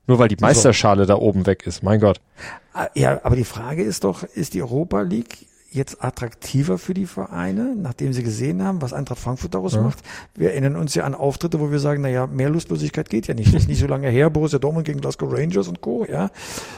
Nur 0.07 0.17
weil 0.17 0.29
die 0.29 0.37
Meisterschale 0.39 1.05
da 1.05 1.15
oben 1.15 1.45
weg 1.45 1.67
ist, 1.67 1.83
mein 1.83 1.99
Gott. 1.99 2.21
Ah, 2.73 2.87
Ja, 2.95 3.19
aber 3.23 3.35
die 3.35 3.43
Frage 3.43 3.83
ist 3.83 4.05
doch, 4.05 4.23
ist 4.23 4.53
die 4.53 4.61
Europa 4.61 5.01
League 5.01 5.45
jetzt 5.71 6.03
attraktiver 6.03 6.77
für 6.77 6.93
die 6.93 7.05
Vereine, 7.05 7.75
nachdem 7.75 8.13
sie 8.13 8.23
gesehen 8.23 8.63
haben, 8.63 8.81
was 8.81 8.93
Eintracht 8.93 9.19
Frankfurt 9.19 9.53
daraus 9.53 9.75
macht? 9.75 9.99
Wir 10.35 10.51
erinnern 10.51 10.75
uns 10.75 10.95
ja 10.95 11.03
an 11.03 11.15
Auftritte, 11.15 11.59
wo 11.59 11.71
wir 11.71 11.79
sagen, 11.79 12.01
na 12.01 12.09
ja, 12.09 12.27
mehr 12.27 12.49
Lustlosigkeit 12.49 13.09
geht 13.09 13.27
ja 13.27 13.33
nicht. 13.33 13.53
Das 13.53 13.63
ist 13.63 13.67
nicht 13.67 13.79
so 13.79 13.87
lange 13.87 14.09
her, 14.09 14.29
Borussia 14.29 14.59
Dortmund 14.59 14.85
gegen 14.85 15.01
Glasgow 15.01 15.31
Rangers 15.31 15.67
und 15.67 15.81
Co., 15.81 16.05
ja. 16.05 16.31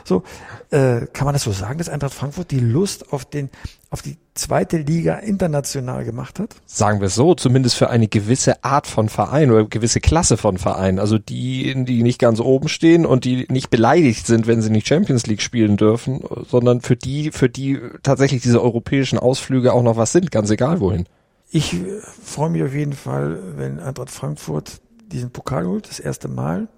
So, 0.04 0.24
äh, 0.72 1.08
kann 1.14 1.26
man 1.26 1.34
das 1.34 1.44
so 1.44 1.52
sagen, 1.52 1.78
dass 1.78 1.90
Eintracht 1.90 2.14
Frankfurt 2.14 2.52
die 2.52 2.60
Lust 2.60 3.14
auf 3.14 3.26
den, 3.26 3.50
auf 3.92 4.02
die 4.02 4.18
zweite 4.36 4.78
Liga 4.78 5.16
international 5.16 6.06
gemacht 6.06 6.40
hat? 6.40 6.56
Sagen 6.66 7.02
wir 7.02 7.08
es 7.08 7.16
so, 7.16 7.36
zumindest 7.36 7.76
für 7.76 7.90
eine 7.90 8.08
gewisse 8.08 8.64
Art 8.64 8.88
von 8.88 9.10
Verein 9.10 9.52
oder 9.52 9.66
gewisse 9.66 10.00
Klasse 10.00 10.38
von 10.38 10.58
Verein. 10.58 10.98
Also 10.98 11.18
die, 11.18 11.84
die 11.86 12.02
nicht 12.02 12.18
ganz 12.18 12.40
oben 12.40 12.70
stehen 12.70 13.06
und 13.06 13.26
die 13.26 13.46
nicht 13.50 13.70
beleidigt 13.70 14.26
sind, 14.26 14.48
wenn 14.48 14.62
sie 14.62 14.70
nicht 14.70 14.88
Champions 14.88 15.28
League 15.28 15.42
spielen 15.42 15.76
dürfen, 15.76 16.22
sondern 16.50 16.80
für 16.80 16.96
die, 16.96 17.32
für 17.32 17.50
die 17.50 17.80
tatsächlich 18.02 18.42
diese 18.42 18.62
europäischen 18.62 19.20
Ausflüge 19.20 19.74
auch 19.74 19.84
noch 19.84 19.98
was 19.98 20.14
sind, 20.14 20.32
ganz 20.32 20.50
egal 20.50 20.80
wohin. 20.80 21.06
Ich 21.50 21.74
äh, 21.74 22.00
freue 22.24 22.50
mich 22.50 22.64
auf 22.64 22.74
jeden 22.74 22.94
Fall, 22.94 23.58
wenn 23.58 23.82
Eintracht 23.82 24.10
Frankfurt 24.10 24.80
diesen 25.12 25.32
Pokal 25.32 25.68
holt, 25.68 25.90
das 25.90 26.00
erste 26.00 26.30
Mal 26.30 26.70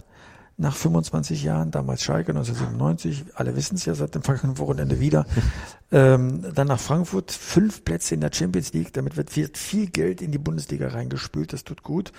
nach 0.64 0.76
25 0.76 1.44
Jahren, 1.44 1.72
damals 1.72 2.04
Schalke 2.04 2.32
1997, 2.32 3.26
alle 3.36 3.56
wissen 3.56 3.76
es 3.76 3.86
ja 3.86 3.94
seit 3.96 4.16
dem 4.16 4.24
vergangenen 4.24 4.58
Wochenende 4.58 5.00
wieder, 5.00 5.26
ähm, 5.92 6.54
dann 6.56 6.68
nach 6.68 6.80
Frankfurt, 6.80 7.32
fünf 7.32 7.84
Plätze 7.84 8.16
in 8.16 8.22
der 8.22 8.32
Champions 8.34 8.74
League, 8.74 8.94
damit 8.94 9.18
wird 9.18 9.30
viel, 9.30 9.52
viel 9.54 9.88
Geld 9.88 10.22
in 10.22 10.32
die 10.32 10.38
Bundesliga 10.38 10.88
reingespült, 10.88 11.54
das 11.54 11.66
tut 11.66 11.84
gut. 11.84 12.14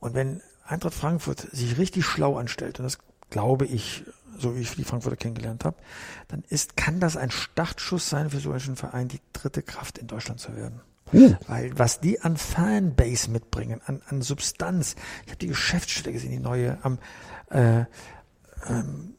Und 0.00 0.14
wenn 0.14 0.42
Eintracht 0.66 0.94
Frankfurt 0.94 1.40
sich 1.52 1.78
richtig 1.78 2.04
schlau 2.04 2.36
anstellt, 2.36 2.80
und 2.80 2.84
das 2.84 2.98
glaube 3.30 3.66
ich, 3.66 4.04
so 4.36 4.56
wie 4.56 4.60
ich 4.60 4.74
die 4.74 4.84
Frankfurter 4.84 5.16
kennengelernt 5.16 5.64
habe, 5.64 5.76
dann 6.28 6.42
ist, 6.48 6.76
kann 6.76 6.98
das 6.98 7.16
ein 7.16 7.30
Startschuss 7.30 8.10
sein 8.10 8.30
für 8.30 8.40
so 8.40 8.50
einen 8.50 8.76
Verein, 8.76 9.06
die 9.06 9.20
dritte 9.32 9.62
Kraft 9.62 9.98
in 9.98 10.08
Deutschland 10.08 10.40
zu 10.40 10.56
werden. 10.56 10.80
Weil 11.12 11.78
was 11.78 12.00
die 12.00 12.20
an 12.20 12.36
Fanbase 12.36 13.30
mitbringen, 13.30 13.80
an, 13.86 14.02
an 14.08 14.22
Substanz, 14.22 14.96
ich 15.24 15.30
habe 15.30 15.38
die 15.38 15.48
Geschäftsstelle 15.48 16.12
gesehen, 16.12 16.30
die 16.30 16.38
neue, 16.38 16.78
am 16.82 16.98
äh, 17.50 17.84
ähm, 18.66 19.14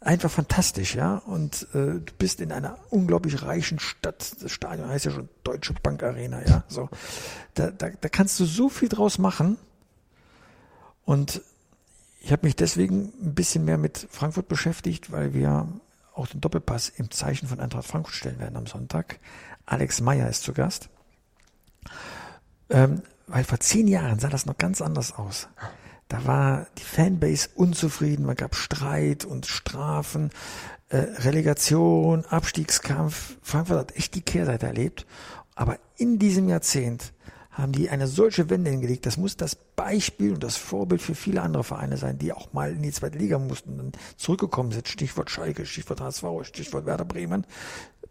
einfach 0.00 0.30
fantastisch, 0.30 0.94
ja. 0.94 1.16
Und 1.16 1.66
äh, 1.74 2.00
du 2.00 2.12
bist 2.18 2.40
in 2.40 2.52
einer 2.52 2.78
unglaublich 2.90 3.42
reichen 3.42 3.78
Stadt. 3.78 4.42
Das 4.42 4.52
Stadion 4.52 4.88
heißt 4.88 5.06
ja 5.06 5.10
schon 5.10 5.28
Deutsche 5.42 5.74
Bank 5.82 6.02
Arena, 6.02 6.46
ja. 6.46 6.64
So, 6.68 6.88
da, 7.54 7.70
da, 7.70 7.90
da 7.90 8.08
kannst 8.08 8.38
du 8.40 8.44
so 8.44 8.68
viel 8.68 8.88
draus 8.88 9.18
machen. 9.18 9.58
Und 11.04 11.42
ich 12.20 12.32
habe 12.32 12.46
mich 12.46 12.56
deswegen 12.56 13.12
ein 13.22 13.34
bisschen 13.34 13.64
mehr 13.64 13.76
mit 13.78 14.06
Frankfurt 14.10 14.48
beschäftigt, 14.48 15.12
weil 15.12 15.34
wir 15.34 15.68
auch 16.14 16.26
den 16.26 16.40
Doppelpass 16.40 16.88
im 16.88 17.10
Zeichen 17.10 17.48
von 17.48 17.60
Eintracht 17.60 17.86
Frankfurt 17.86 18.14
stellen 18.14 18.38
werden 18.38 18.56
am 18.56 18.66
Sonntag. 18.66 19.18
Alex 19.66 20.00
Meyer 20.00 20.28
ist 20.28 20.42
zu 20.42 20.52
Gast. 20.52 20.88
Ähm, 22.70 23.02
weil 23.26 23.44
vor 23.44 23.60
zehn 23.60 23.88
Jahren 23.88 24.18
sah 24.18 24.28
das 24.28 24.46
noch 24.46 24.58
ganz 24.58 24.80
anders 24.82 25.12
aus. 25.12 25.48
Da 26.08 26.26
war 26.26 26.66
die 26.78 26.84
Fanbase 26.84 27.48
unzufrieden, 27.54 28.26
man 28.26 28.36
gab 28.36 28.54
Streit 28.54 29.24
und 29.24 29.46
Strafen, 29.46 30.30
äh, 30.90 30.98
Relegation, 30.98 32.24
Abstiegskampf. 32.26 33.36
Frankfurt 33.42 33.78
hat 33.78 33.96
echt 33.96 34.14
die 34.14 34.22
Kehrseite 34.22 34.66
erlebt. 34.66 35.06
Aber 35.54 35.78
in 35.96 36.18
diesem 36.18 36.48
Jahrzehnt 36.48 37.12
haben 37.54 37.72
die 37.72 37.88
eine 37.88 38.08
solche 38.08 38.50
Wende 38.50 38.70
hingelegt. 38.70 39.06
Das 39.06 39.16
muss 39.16 39.36
das 39.36 39.54
Beispiel 39.54 40.34
und 40.34 40.42
das 40.42 40.56
Vorbild 40.56 41.00
für 41.00 41.14
viele 41.14 41.40
andere 41.40 41.62
Vereine 41.62 41.96
sein, 41.96 42.18
die 42.18 42.32
auch 42.32 42.52
mal 42.52 42.72
in 42.72 42.82
die 42.82 42.90
zweite 42.90 43.16
Liga 43.16 43.38
mussten 43.38 43.78
und 43.78 43.96
zurückgekommen 44.16 44.72
sind. 44.72 44.88
Stichwort 44.88 45.30
Schalke, 45.30 45.64
Stichwort 45.64 46.00
HSV, 46.00 46.24
Stichwort 46.42 46.84
Werder 46.84 47.04
Bremen. 47.04 47.46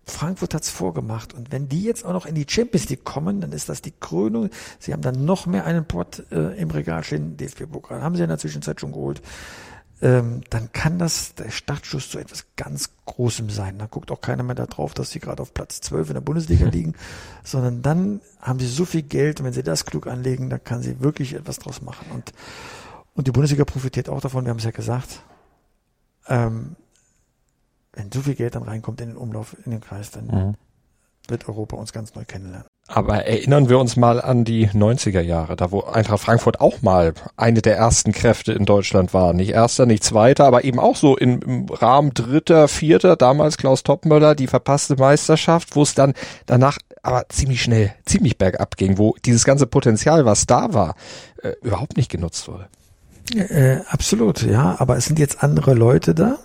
Frankfurt 0.06 0.54
hat's 0.54 0.70
vorgemacht. 0.70 1.34
Und 1.34 1.52
wenn 1.52 1.70
die 1.70 1.84
jetzt 1.84 2.06
auch 2.06 2.14
noch 2.14 2.26
in 2.26 2.36
die 2.36 2.46
Champions 2.48 2.90
League 2.90 3.06
kommen, 3.06 3.42
dann 3.42 3.52
ist 3.52 3.70
das 3.70 3.82
die 3.82 3.94
Krönung. 3.98 4.50
Sie 4.80 4.94
haben 4.94 5.02
dann 5.02 5.26
noch 5.26 5.46
mehr 5.46 5.66
einen 5.66 5.86
Port 5.86 6.24
äh, 6.32 6.60
im 6.60 6.72
Regal 6.72 7.04
stehen, 7.04 7.38
DFB-Pokal. 7.38 8.02
Haben 8.02 8.16
sie 8.16 8.24
in 8.24 8.30
der 8.30 8.38
Zwischenzeit 8.38 8.82
schon 8.82 8.92
geholt. 8.92 9.22
Ähm, 10.02 10.42
dann 10.50 10.74
kann 10.74 11.00
das 11.00 11.34
der 11.36 11.50
Startschuss 11.50 12.10
zu 12.10 12.20
etwas 12.20 12.46
ganz 12.58 12.90
Großem 13.06 13.50
sein. 13.50 13.78
Da 13.78 13.86
guckt 13.86 14.12
auch 14.12 14.20
keiner 14.20 14.44
mehr 14.44 14.56
darauf, 14.56 14.94
dass 14.94 15.12
sie 15.12 15.22
gerade 15.22 15.42
auf 15.42 15.54
Platz 15.54 15.80
12 15.80 16.10
in 16.10 16.14
der 16.16 16.22
Bundesliga 16.22 16.66
liegen, 16.70 16.96
sondern 17.46 17.82
dann 17.82 18.20
haben 18.42 18.60
sie 18.60 18.68
so 18.68 18.84
viel 18.84 19.04
Geld 19.04 19.40
und 19.40 19.46
wenn 19.46 19.54
sie 19.54 19.64
das 19.64 19.86
klug 19.86 20.08
anlegen, 20.08 20.50
dann 20.50 20.62
kann 20.62 20.82
sie 20.82 21.00
wirklich 21.00 21.34
etwas 21.34 21.60
draus 21.60 21.82
machen. 21.82 22.08
Und, 22.14 22.34
und 23.16 23.28
die 23.28 23.32
Bundesliga 23.32 23.64
profitiert 23.64 24.10
auch 24.10 24.20
davon, 24.20 24.44
wir 24.44 24.50
haben 24.50 24.58
es 24.58 24.66
ja 24.66 24.72
gesagt. 24.72 25.22
Ähm, 26.28 26.76
wenn 27.94 28.12
so 28.12 28.22
viel 28.22 28.36
Geld 28.36 28.56
dann 28.56 28.64
reinkommt 28.64 29.02
in 29.02 29.10
den 29.10 29.18
Umlauf, 29.18 29.56
in 29.66 29.72
den 29.72 29.82
Kreis, 29.82 30.12
dann 30.12 30.58
wird 31.28 31.48
Europa 31.48 31.76
uns 31.78 31.94
ganz 31.94 32.16
neu 32.16 32.26
kennenlernen. 32.26 32.68
Aber 32.88 33.26
erinnern 33.26 33.70
wir 33.70 33.80
uns 33.80 33.96
mal 33.96 34.22
an 34.22 34.44
die 34.44 34.68
90er 34.68 35.22
Jahre, 35.22 35.56
da 35.56 35.72
wo 35.72 35.82
Eintracht 35.82 36.22
Frankfurt 36.22 36.60
auch 36.60 36.82
mal 36.82 37.14
eine 37.38 37.62
der 37.62 37.78
ersten 37.78 38.12
Kräfte 38.12 38.52
in 38.52 38.66
Deutschland 38.66 39.14
war. 39.14 39.32
Nicht 39.32 39.52
erster, 39.52 39.86
nicht 39.86 40.04
zweiter, 40.04 40.46
aber 40.46 40.66
eben 40.66 40.80
auch 40.80 40.98
so 40.98 41.16
im, 41.16 41.40
im 41.42 41.66
Rahmen 41.70 42.14
dritter, 42.14 42.68
vierter, 42.68 43.16
damals 43.16 43.56
Klaus 43.56 43.84
Toppmöller, 43.84 44.36
die 44.36 44.48
verpasste 44.48 44.98
Meisterschaft, 44.98 45.78
wo 45.78 45.84
es 45.84 45.96
dann 45.96 46.14
danach 46.46 46.78
aber 47.04 47.24
ziemlich 47.30 47.62
schnell, 47.62 47.94
ziemlich 48.06 48.38
bergab 48.38 48.76
ging, 48.76 48.98
wo 48.98 49.16
dieses 49.24 49.46
ganze 49.46 49.66
Potenzial, 49.66 50.26
was 50.26 50.46
da 50.46 50.74
war, 50.74 50.96
äh, 51.42 51.54
überhaupt 51.62 51.96
nicht 51.96 52.12
genutzt 52.12 52.50
wurde. 52.50 52.68
Äh, 53.34 53.78
absolut, 53.88 54.42
ja, 54.42 54.76
aber 54.80 54.98
es 54.98 55.06
sind 55.06 55.20
jetzt 55.20 55.42
andere 55.42 55.74
Leute 55.74 56.14
da 56.14 56.38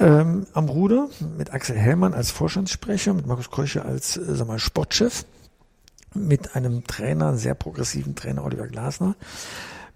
ähm, 0.00 0.46
am 0.52 0.68
Ruder, 0.68 1.08
mit 1.36 1.52
Axel 1.52 1.76
Hellmann 1.76 2.14
als 2.14 2.30
Vorstandssprecher, 2.30 3.14
mit 3.14 3.26
Markus 3.26 3.50
Kröcher 3.50 3.84
als 3.84 4.16
äh, 4.16 4.34
sag 4.34 4.46
mal, 4.46 4.58
Sportchef 4.58 5.24
mit 6.14 6.56
einem 6.56 6.84
Trainer, 6.86 7.36
sehr 7.36 7.54
progressiven 7.54 8.14
Trainer 8.14 8.44
Oliver 8.44 8.66
Glasner. 8.66 9.14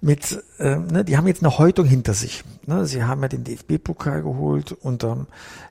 Mit, 0.01 0.43
äh, 0.59 0.77
ne, 0.77 1.05
die 1.05 1.17
haben 1.17 1.29
jetzt 1.29 1.43
eine 1.43 1.59
Häutung 1.59 1.87
hinter 1.87 2.13
sich. 2.13 2.43
Ne? 2.67 2.87
Sie 2.87 3.05
haben 3.05 3.23
ja 3.23 3.29
den 3.29 3.45
DFB-Pokal 3.45 4.23
geholt 4.23 4.73
unter 4.73 5.27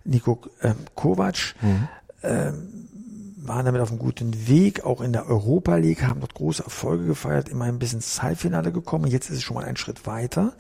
Nico 0.05 0.39
ähm, 0.61 0.75
Kovac. 0.95 1.53
Mhm. 1.61 1.88
Ähm, 2.23 2.88
waren 3.43 3.65
damit 3.65 3.81
auf 3.81 3.89
einem 3.89 4.00
guten 4.00 4.48
Weg, 4.48 4.83
auch 4.83 5.01
in 5.01 5.13
der 5.13 5.27
Europa 5.27 5.75
League, 5.75 6.03
haben 6.03 6.19
dort 6.19 6.36
große 6.36 6.63
Erfolge 6.63 7.05
gefeiert, 7.05 7.50
immerhin 7.50 7.79
bis 7.79 7.93
ins 7.93 8.21
Halbfinale 8.21 8.71
gekommen. 8.71 9.07
Jetzt 9.07 9.29
ist 9.29 9.38
es 9.38 9.43
schon 9.43 9.55
mal 9.55 9.65
ein 9.65 9.77
Schritt 9.77 10.05
weiter. 10.05 10.53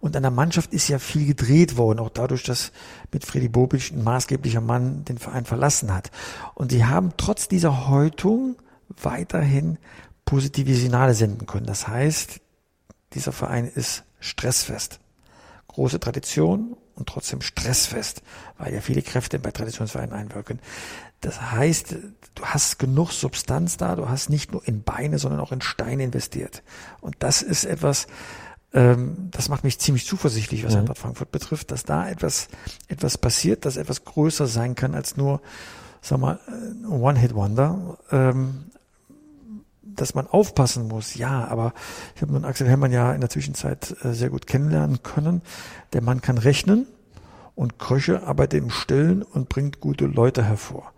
Und 0.00 0.16
an 0.16 0.22
der 0.22 0.30
Mannschaft 0.30 0.72
ist 0.72 0.88
ja 0.88 1.00
viel 1.00 1.26
gedreht 1.26 1.76
worden, 1.76 1.98
auch 1.98 2.10
dadurch, 2.10 2.44
dass 2.44 2.70
mit 3.12 3.24
Freddy 3.24 3.48
Bobic 3.48 3.90
ein 3.90 4.04
maßgeblicher 4.04 4.60
Mann 4.60 5.04
den 5.04 5.18
Verein 5.18 5.44
verlassen 5.44 5.92
hat. 5.92 6.10
Und 6.54 6.70
sie 6.70 6.84
haben 6.84 7.12
trotz 7.16 7.48
dieser 7.48 7.88
Häutung 7.88 8.56
weiterhin 9.02 9.78
positive 10.24 10.74
Signale 10.74 11.14
senden 11.14 11.46
können. 11.46 11.66
Das 11.66 11.88
heißt, 11.88 12.40
dieser 13.14 13.32
Verein 13.32 13.66
ist 13.66 14.04
stressfest. 14.20 15.00
Große 15.66 15.98
Tradition 15.98 16.76
und 16.94 17.08
trotzdem 17.08 17.40
stressfest, 17.40 18.22
weil 18.58 18.72
ja 18.72 18.80
viele 18.80 19.02
Kräfte 19.02 19.38
bei 19.38 19.50
Traditionsvereinen 19.50 20.12
einwirken. 20.12 20.60
Das 21.20 21.52
heißt, 21.52 21.96
du 22.34 22.44
hast 22.44 22.78
genug 22.78 23.12
Substanz 23.12 23.76
da, 23.76 23.94
du 23.96 24.08
hast 24.08 24.30
nicht 24.30 24.52
nur 24.52 24.66
in 24.66 24.82
Beine, 24.82 25.18
sondern 25.18 25.40
auch 25.40 25.52
in 25.52 25.60
Steine 25.60 26.04
investiert. 26.04 26.62
Und 27.00 27.16
das 27.18 27.42
ist 27.42 27.64
etwas, 27.64 28.06
ähm, 28.72 29.28
das 29.30 29.48
macht 29.48 29.64
mich 29.64 29.78
ziemlich 29.78 30.06
zuversichtlich, 30.06 30.64
was 30.64 30.72
mhm. 30.72 30.80
Eintracht 30.80 30.98
Frankfurt 30.98 31.30
betrifft, 31.30 31.70
dass 31.72 31.84
da 31.84 32.08
etwas, 32.08 32.48
etwas 32.88 33.18
passiert, 33.18 33.66
das 33.66 33.76
etwas 33.76 34.04
größer 34.04 34.46
sein 34.46 34.74
kann 34.74 34.94
als 34.94 35.16
nur, 35.16 35.42
sag 36.00 36.20
mal, 36.20 36.40
One-Hit-Wonder. 36.88 37.98
Ähm, 38.10 38.64
dass 39.82 40.14
man 40.14 40.26
aufpassen 40.26 40.88
muss, 40.88 41.16
ja, 41.16 41.46
aber 41.48 41.74
ich 42.14 42.22
habe 42.22 42.32
nun 42.32 42.44
Axel 42.44 42.66
Hellmann 42.66 42.92
ja 42.92 43.12
in 43.12 43.20
der 43.20 43.28
Zwischenzeit 43.28 43.94
äh, 44.02 44.12
sehr 44.14 44.30
gut 44.30 44.46
kennenlernen 44.46 45.02
können. 45.02 45.42
Der 45.92 46.00
Mann 46.00 46.22
kann 46.22 46.38
rechnen 46.38 46.86
und 47.60 47.78
Kröche 47.78 48.22
arbeitet 48.22 48.62
im 48.62 48.70
Stillen 48.70 49.22
und 49.22 49.50
bringt 49.50 49.80
gute 49.80 50.06
Leute 50.06 50.42
hervor. 50.42 50.94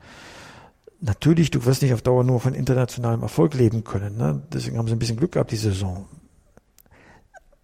Natürlich, 1.00 1.50
du 1.50 1.64
wirst 1.64 1.82
nicht 1.82 1.92
auf 1.92 2.02
Dauer 2.02 2.22
nur 2.22 2.38
von 2.38 2.54
internationalem 2.54 3.22
Erfolg 3.22 3.54
leben 3.54 3.82
können. 3.82 4.16
Ne? 4.16 4.42
Deswegen 4.52 4.78
haben 4.78 4.86
sie 4.86 4.92
ein 4.92 5.00
bisschen 5.00 5.16
Glück 5.16 5.32
gehabt, 5.32 5.50
die 5.50 5.56
Saison. 5.56 6.06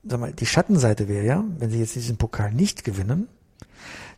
Sag 0.02 0.18
mal, 0.18 0.32
die 0.32 0.46
Schattenseite 0.46 1.06
wäre 1.06 1.24
ja, 1.24 1.44
wenn 1.60 1.70
sie 1.70 1.78
jetzt 1.78 1.94
diesen 1.94 2.16
Pokal 2.16 2.52
nicht 2.52 2.82
gewinnen, 2.82 3.28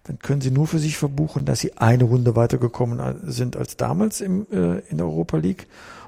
dann 0.04 0.18
können 0.18 0.40
sie 0.40 0.50
nur 0.50 0.66
für 0.66 0.78
sich 0.78 0.96
verbuchen, 0.96 1.44
dass 1.44 1.60
sie 1.60 1.76
eine 1.76 2.04
Runde 2.04 2.34
weitergekommen 2.34 3.30
sind 3.30 3.58
als 3.58 3.76
damals 3.76 4.22
im, 4.22 4.46
äh, 4.50 4.78
in 4.88 4.96
der 4.96 5.04
Europa 5.04 5.36
League 5.36 5.66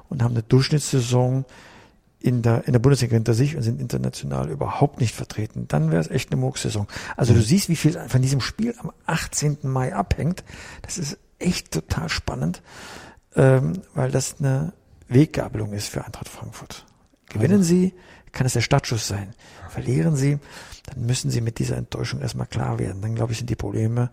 und 0.09 0.23
haben 0.23 0.33
eine 0.33 0.45
Durchschnittssaison 0.45 1.45
in 2.23 2.43
der, 2.43 2.67
in 2.67 2.73
der 2.73 2.81
Bundesliga 2.81 3.14
hinter 3.14 3.35
sich 3.35 3.57
und 3.57 3.62
sind 3.62 3.81
international 3.81 4.49
überhaupt 4.49 5.00
nicht 5.00 5.14
vertreten. 5.14 5.67
Dann 5.69 5.91
wäre 5.91 6.00
es 6.00 6.11
echt 6.11 6.31
eine 6.31 6.41
Murksaison. 6.41 6.87
Also 7.17 7.35
du 7.35 7.43
siehst, 7.43 7.69
wie 7.69 7.76
viel 7.76 7.99
von 8.08 8.23
diesem 8.23 8.41
Spiel 8.41 8.75
am 8.78 8.93
18. 9.06 9.58
Mai 9.63 9.95
abhängt. 9.95 10.45
Das 10.82 10.99
ist 10.99 11.19
echt 11.39 11.73
total 11.73 12.08
spannend, 12.08 12.63
ähm, 13.35 13.82
weil 13.95 14.11
das 14.11 14.37
eine 14.39 14.73
Weggabelung 15.08 15.73
ist 15.73 15.89
für 15.89 16.04
Eintracht 16.04 16.28
Frankfurt. 16.28 16.87
Gewinnen 17.28 17.58
also. 17.58 17.69
sie, 17.69 17.95
kann 18.30 18.47
es 18.47 18.52
der 18.54 18.61
Startschuss 18.61 19.06
sein. 19.06 19.35
Verlieren 19.69 20.17
sie, 20.17 20.39
dann 20.87 21.04
müssen 21.04 21.30
sie 21.30 21.41
mit 21.41 21.58
dieser 21.58 21.76
Enttäuschung 21.76 22.21
erstmal 22.21 22.47
klar 22.47 22.78
werden. 22.78 23.02
Dann, 23.02 23.15
glaube 23.15 23.32
ich, 23.32 23.39
sind 23.39 23.50
die 23.50 23.56
Probleme 23.56 24.11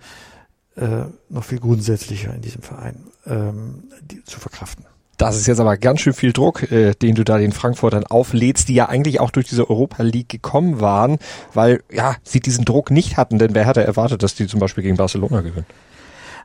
äh, 0.76 1.06
noch 1.30 1.43
viel 1.43 1.60
grundsätzlicher 1.60 2.34
in 2.34 2.41
diesem 2.41 2.62
Verein 2.62 3.04
ähm, 3.26 3.84
die, 4.02 4.24
zu 4.24 4.39
verkraften. 4.39 4.86
Das 5.19 5.36
ist 5.36 5.47
jetzt 5.47 5.60
aber 5.60 5.75
ganz 5.75 5.99
schön 5.99 6.13
viel 6.13 6.32
Druck, 6.32 6.71
äh, 6.71 6.93
den 6.93 7.13
du 7.13 7.25
da 7.25 7.38
den 7.38 7.51
Frankfurtern 7.51 8.05
auflädst, 8.05 8.69
die 8.69 8.73
ja 8.73 8.88
eigentlich 8.88 9.19
auch 9.19 9.32
durch 9.32 9.49
diese 9.49 9.69
Europa 9.69 10.01
League 10.01 10.29
gekommen 10.29 10.79
waren, 10.79 11.17
weil 11.53 11.84
ja 11.91 12.15
sie 12.23 12.39
diesen 12.39 12.63
Druck 12.63 12.89
nicht 12.89 13.17
hatten, 13.17 13.38
denn 13.38 13.53
wer 13.53 13.67
hätte 13.67 13.84
erwartet, 13.84 14.23
dass 14.23 14.36
die 14.36 14.47
zum 14.47 14.62
Beispiel 14.62 14.82
gegen 14.82 14.95
Barcelona 14.95 15.41
gewinnen? 15.41 15.65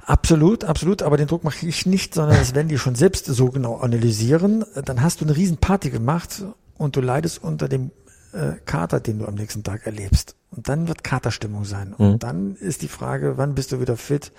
Absolut, 0.05 0.65
absolut, 0.65 1.03
aber 1.03 1.17
den 1.17 1.29
Druck 1.29 1.45
mache 1.45 1.65
ich 1.67 1.87
nicht, 1.87 2.15
sondern 2.15 2.37
das 2.37 2.57
werden 2.57 2.67
die 2.67 2.77
schon 2.77 2.97
selbst 2.97 3.27
so 3.27 3.47
genau 3.47 3.77
analysieren. 3.77 4.65
Dann 4.85 5.03
hast 5.03 5.21
du 5.21 5.25
eine 5.25 5.37
Riesenparty 5.37 5.91
gemacht 5.91 6.43
und 6.77 6.97
du 6.97 7.01
leidest 7.01 7.45
unter 7.45 7.69
dem 7.69 7.93
äh, 8.33 8.55
Kater, 8.65 8.99
den 8.99 9.21
du 9.21 9.27
am 9.27 9.37
nächsten 9.37 9.63
Tag 9.63 9.87
erlebst. 9.87 10.35
Und 10.55 10.69
dann 10.69 10.89
wird 10.89 11.03
Katerstimmung 11.03 11.65
sein. 11.65 11.95
Und 11.95 12.13
mhm. 12.13 12.19
dann 12.19 12.57
ist 12.57 12.83
die 12.83 12.89
Frage, 12.89 13.37
wann 13.37 13.55
bist 13.55 13.73
du 13.73 13.81
wieder 13.81 13.97
fit 13.97 14.33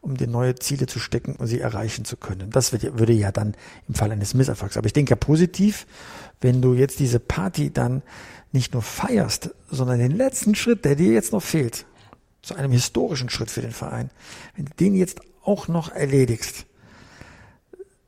um 0.00 0.16
dir 0.16 0.26
neue 0.26 0.54
Ziele 0.54 0.86
zu 0.86 0.98
stecken 0.98 1.36
und 1.36 1.46
sie 1.46 1.60
erreichen 1.60 2.04
zu 2.04 2.16
können. 2.16 2.50
Das 2.50 2.72
würde 2.72 3.12
ja 3.12 3.32
dann 3.32 3.54
im 3.88 3.94
Fall 3.94 4.10
eines 4.10 4.34
Misserfolgs. 4.34 4.76
Aber 4.76 4.86
ich 4.86 4.92
denke 4.92 5.10
ja 5.10 5.16
positiv, 5.16 5.86
wenn 6.40 6.62
du 6.62 6.74
jetzt 6.74 7.00
diese 7.00 7.20
Party 7.20 7.70
dann 7.70 8.02
nicht 8.52 8.72
nur 8.72 8.82
feierst, 8.82 9.50
sondern 9.70 9.98
den 9.98 10.16
letzten 10.16 10.54
Schritt, 10.54 10.84
der 10.84 10.96
dir 10.96 11.12
jetzt 11.12 11.32
noch 11.32 11.42
fehlt, 11.42 11.86
zu 12.42 12.54
einem 12.54 12.72
historischen 12.72 13.28
Schritt 13.28 13.50
für 13.50 13.60
den 13.60 13.72
Verein, 13.72 14.10
wenn 14.56 14.64
du 14.64 14.72
den 14.80 14.94
jetzt 14.94 15.20
auch 15.44 15.68
noch 15.68 15.90
erledigst, 15.92 16.64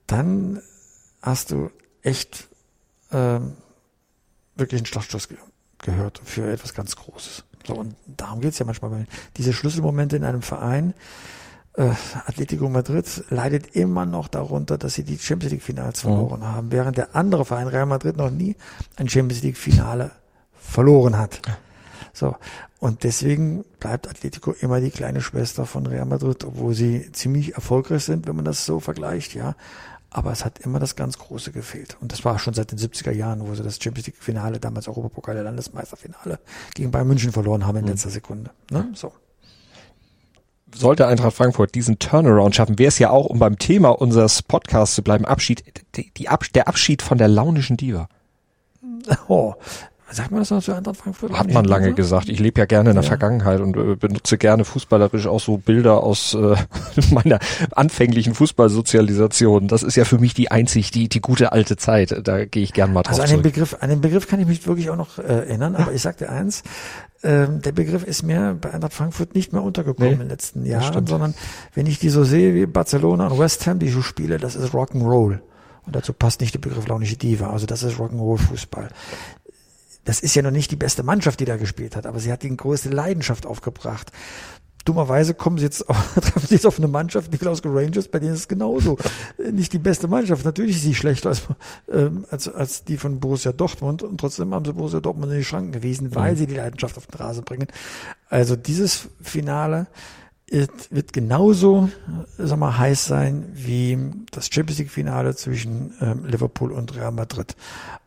dann 0.06 0.62
hast 1.20 1.50
du 1.50 1.70
echt 2.02 2.48
ähm, 3.10 3.52
wirklich 4.56 4.78
einen 4.80 4.86
Schlagstoß 4.86 5.28
ge 5.28 5.36
gehört 5.84 6.20
für 6.24 6.48
etwas 6.48 6.74
ganz 6.74 6.94
Großes. 6.94 7.42
So, 7.66 7.74
und 7.74 7.94
darum 8.16 8.40
geht's 8.40 8.58
ja 8.58 8.66
manchmal, 8.66 9.06
diese 9.36 9.52
Schlüsselmomente 9.52 10.16
in 10.16 10.24
einem 10.24 10.42
Verein, 10.42 10.94
äh, 11.74 11.90
Atletico 12.26 12.68
Madrid 12.68 13.24
leidet 13.30 13.74
immer 13.74 14.04
noch 14.04 14.28
darunter, 14.28 14.76
dass 14.76 14.94
sie 14.94 15.04
die 15.04 15.18
Champions 15.18 15.52
League 15.52 15.62
Finals 15.62 16.04
mhm. 16.04 16.08
verloren 16.08 16.40
mhm. 16.40 16.46
haben, 16.46 16.72
während 16.72 16.98
der 16.98 17.16
andere 17.16 17.44
Verein 17.44 17.68
Real 17.68 17.86
Madrid 17.86 18.16
noch 18.16 18.30
nie 18.30 18.56
ein 18.96 19.08
Champions 19.08 19.42
League 19.42 19.56
Finale 19.56 20.10
verloren 20.54 21.18
hat. 21.18 21.40
So. 22.12 22.36
Und 22.78 23.04
deswegen 23.04 23.64
bleibt 23.78 24.08
Atletico 24.08 24.52
immer 24.52 24.80
die 24.80 24.90
kleine 24.90 25.20
Schwester 25.20 25.66
von 25.66 25.86
Real 25.86 26.04
Madrid, 26.04 26.44
obwohl 26.44 26.74
sie 26.74 27.10
ziemlich 27.12 27.54
erfolgreich 27.54 28.04
sind, 28.04 28.26
wenn 28.26 28.36
man 28.36 28.44
das 28.44 28.66
so 28.66 28.80
vergleicht, 28.80 29.34
ja. 29.34 29.54
Aber 30.14 30.30
es 30.30 30.44
hat 30.44 30.58
immer 30.58 30.78
das 30.78 30.94
ganz 30.94 31.18
Große 31.18 31.52
gefehlt. 31.52 31.96
Und 32.00 32.12
das 32.12 32.24
war 32.24 32.38
schon 32.38 32.52
seit 32.52 32.70
den 32.70 32.78
70er 32.78 33.12
Jahren, 33.12 33.40
wo 33.46 33.54
sie 33.54 33.62
das 33.62 33.82
Champions 33.82 34.08
League 34.08 34.22
Finale, 34.22 34.60
damals 34.60 34.86
Europapokal 34.86 35.34
der 35.34 35.44
Landesmeisterfinale, 35.44 36.38
gegen 36.74 36.90
Bayern 36.90 37.08
München 37.08 37.32
verloren 37.32 37.66
haben 37.66 37.78
in 37.78 37.84
mhm. 37.84 37.90
letzter 37.90 38.10
Sekunde. 38.10 38.50
Ne? 38.70 38.90
So 38.94 39.12
sollte 40.74 41.06
Eintracht 41.06 41.36
Frankfurt 41.36 41.74
diesen 41.74 41.98
Turnaround 41.98 42.54
schaffen, 42.54 42.78
wäre 42.78 42.88
es 42.88 42.98
ja 42.98 43.10
auch, 43.10 43.26
um 43.26 43.38
beim 43.38 43.58
Thema 43.58 43.90
unseres 43.90 44.42
Podcasts 44.42 44.94
zu 44.94 45.02
bleiben, 45.02 45.24
Abschied, 45.24 45.64
die, 45.96 46.12
die 46.12 46.28
Ab, 46.28 46.44
der 46.54 46.68
Abschied 46.68 47.02
von 47.02 47.18
der 47.18 47.28
launischen 47.28 47.76
Diva. 47.76 48.08
Oh, 49.28 49.54
Sagt 50.12 50.30
man 50.30 50.40
das 50.40 50.50
noch 50.50 50.62
zu 50.62 50.74
Eintracht 50.74 50.98
Frankfurt? 50.98 51.32
Hat 51.32 51.50
man 51.50 51.64
lange 51.64 51.94
gesagt. 51.94 52.28
Ich 52.28 52.38
lebe 52.38 52.60
ja 52.60 52.66
gerne 52.66 52.90
in 52.90 52.96
der 52.96 53.02
ja. 53.02 53.08
Vergangenheit 53.08 53.60
und 53.60 53.76
äh, 53.76 53.96
benutze 53.96 54.36
gerne 54.36 54.66
fußballerisch 54.66 55.26
auch 55.26 55.40
so 55.40 55.56
Bilder 55.56 56.02
aus 56.02 56.34
äh, 56.34 56.54
meiner 57.10 57.38
anfänglichen 57.74 58.34
Fußballsozialisation. 58.34 59.68
Das 59.68 59.82
ist 59.82 59.96
ja 59.96 60.04
für 60.04 60.18
mich 60.18 60.34
die 60.34 60.50
einzig, 60.50 60.90
die, 60.90 61.08
die 61.08 61.20
gute 61.22 61.52
alte 61.52 61.78
Zeit. 61.78 62.20
Da 62.24 62.44
gehe 62.44 62.62
ich 62.62 62.74
gern 62.74 62.92
mal 62.92 63.02
drauf 63.02 63.12
Also 63.12 63.22
an 63.22 63.30
den 63.30 63.42
Begriff, 63.42 63.76
an 63.80 63.88
den 63.88 64.02
Begriff 64.02 64.28
kann 64.28 64.38
ich 64.38 64.46
mich 64.46 64.66
wirklich 64.66 64.90
auch 64.90 64.96
noch 64.96 65.18
äh, 65.18 65.22
erinnern, 65.22 65.76
aber 65.76 65.92
ich 65.92 66.02
sagte 66.02 66.28
eins, 66.28 66.62
ähm, 67.22 67.62
der 67.62 67.72
Begriff 67.72 68.04
ist 68.04 68.22
mir 68.22 68.56
bei 68.60 68.70
Eintracht 68.70 68.92
Frankfurt 68.92 69.34
nicht 69.34 69.54
mehr 69.54 69.62
untergekommen 69.62 70.08
nee, 70.08 70.14
in 70.14 70.20
den 70.20 70.28
letzten 70.28 70.66
Jahren, 70.66 71.06
sondern 71.06 71.34
wenn 71.74 71.86
ich 71.86 71.98
die 71.98 72.10
so 72.10 72.24
sehe 72.24 72.54
wie 72.54 72.66
Barcelona 72.66 73.28
und 73.28 73.38
West 73.38 73.66
Ham, 73.66 73.78
die 73.78 73.88
so 73.88 74.02
spiele, 74.02 74.36
das 74.36 74.56
ist 74.56 74.74
Rock'n'Roll. 74.74 75.38
Und 75.84 75.96
dazu 75.96 76.12
passt 76.12 76.40
nicht 76.40 76.54
der 76.54 76.60
Begriff 76.60 76.86
launische 76.86 77.16
Diva. 77.16 77.50
Also 77.50 77.66
das 77.66 77.82
ist 77.82 77.96
Rock'n'Roll 77.96 78.38
Fußball 78.38 78.88
das 80.04 80.20
ist 80.20 80.34
ja 80.34 80.42
noch 80.42 80.50
nicht 80.50 80.70
die 80.70 80.76
beste 80.76 81.02
Mannschaft, 81.02 81.40
die 81.40 81.44
da 81.44 81.56
gespielt 81.56 81.96
hat, 81.96 82.06
aber 82.06 82.18
sie 82.18 82.32
hat 82.32 82.42
die 82.42 82.56
größte 82.56 82.88
Leidenschaft 82.88 83.46
aufgebracht. 83.46 84.10
Dummerweise 84.84 85.34
kommen 85.34 85.58
sie 85.58 85.64
jetzt, 85.64 85.88
auf, 85.88 86.14
treffen 86.14 86.46
sie 86.46 86.54
jetzt 86.54 86.66
auf 86.66 86.78
eine 86.78 86.88
Mannschaft, 86.88 87.32
die 87.32 87.38
Glasgow 87.38 87.72
Rangers, 87.72 88.08
bei 88.08 88.18
denen 88.18 88.34
ist 88.34 88.40
es 88.40 88.48
genauso. 88.48 88.98
Nicht 89.52 89.72
die 89.72 89.78
beste 89.78 90.08
Mannschaft. 90.08 90.44
Natürlich 90.44 90.76
ist 90.76 90.82
sie 90.82 90.94
schlechter 90.94 91.28
als, 91.28 91.42
ähm, 91.92 92.26
als, 92.30 92.48
als 92.48 92.84
die 92.84 92.96
von 92.96 93.20
Borussia 93.20 93.52
Dortmund 93.52 94.02
und 94.02 94.18
trotzdem 94.18 94.52
haben 94.52 94.64
sie 94.64 94.72
Borussia 94.72 95.00
Dortmund 95.00 95.30
in 95.30 95.38
die 95.38 95.44
Schranken 95.44 95.72
gewiesen, 95.72 96.14
weil 96.14 96.32
mhm. 96.32 96.36
sie 96.36 96.46
die 96.46 96.56
Leidenschaft 96.56 96.96
auf 96.96 97.06
den 97.06 97.16
Rasen 97.16 97.44
bringen. 97.44 97.68
Also 98.28 98.56
dieses 98.56 99.08
Finale 99.20 99.86
wird 100.52 101.12
genauso, 101.12 101.88
sag 102.36 102.58
mal, 102.58 102.76
heiß 102.76 103.06
sein 103.06 103.46
wie 103.54 103.98
das 104.30 104.48
Champions 104.52 104.78
League 104.78 104.90
Finale 104.90 105.34
zwischen 105.34 105.94
ähm, 106.00 106.26
Liverpool 106.26 106.72
und 106.72 106.94
Real 106.94 107.12
Madrid. 107.12 107.56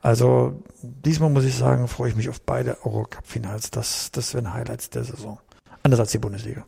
Also 0.01 0.61
diesmal 0.81 1.29
muss 1.29 1.45
ich 1.45 1.55
sagen, 1.55 1.87
freue 1.87 2.09
ich 2.09 2.15
mich 2.15 2.29
auf 2.29 2.41
beide 2.41 2.85
Eurocup 2.85 3.25
Finals. 3.25 3.71
Das, 3.71 4.11
das 4.11 4.33
werden 4.33 4.53
Highlights 4.53 4.89
der 4.91 5.03
Saison. 5.03 5.39
Anders 5.83 5.99
als 5.99 6.11
die 6.11 6.19
Bundesliga. 6.19 6.65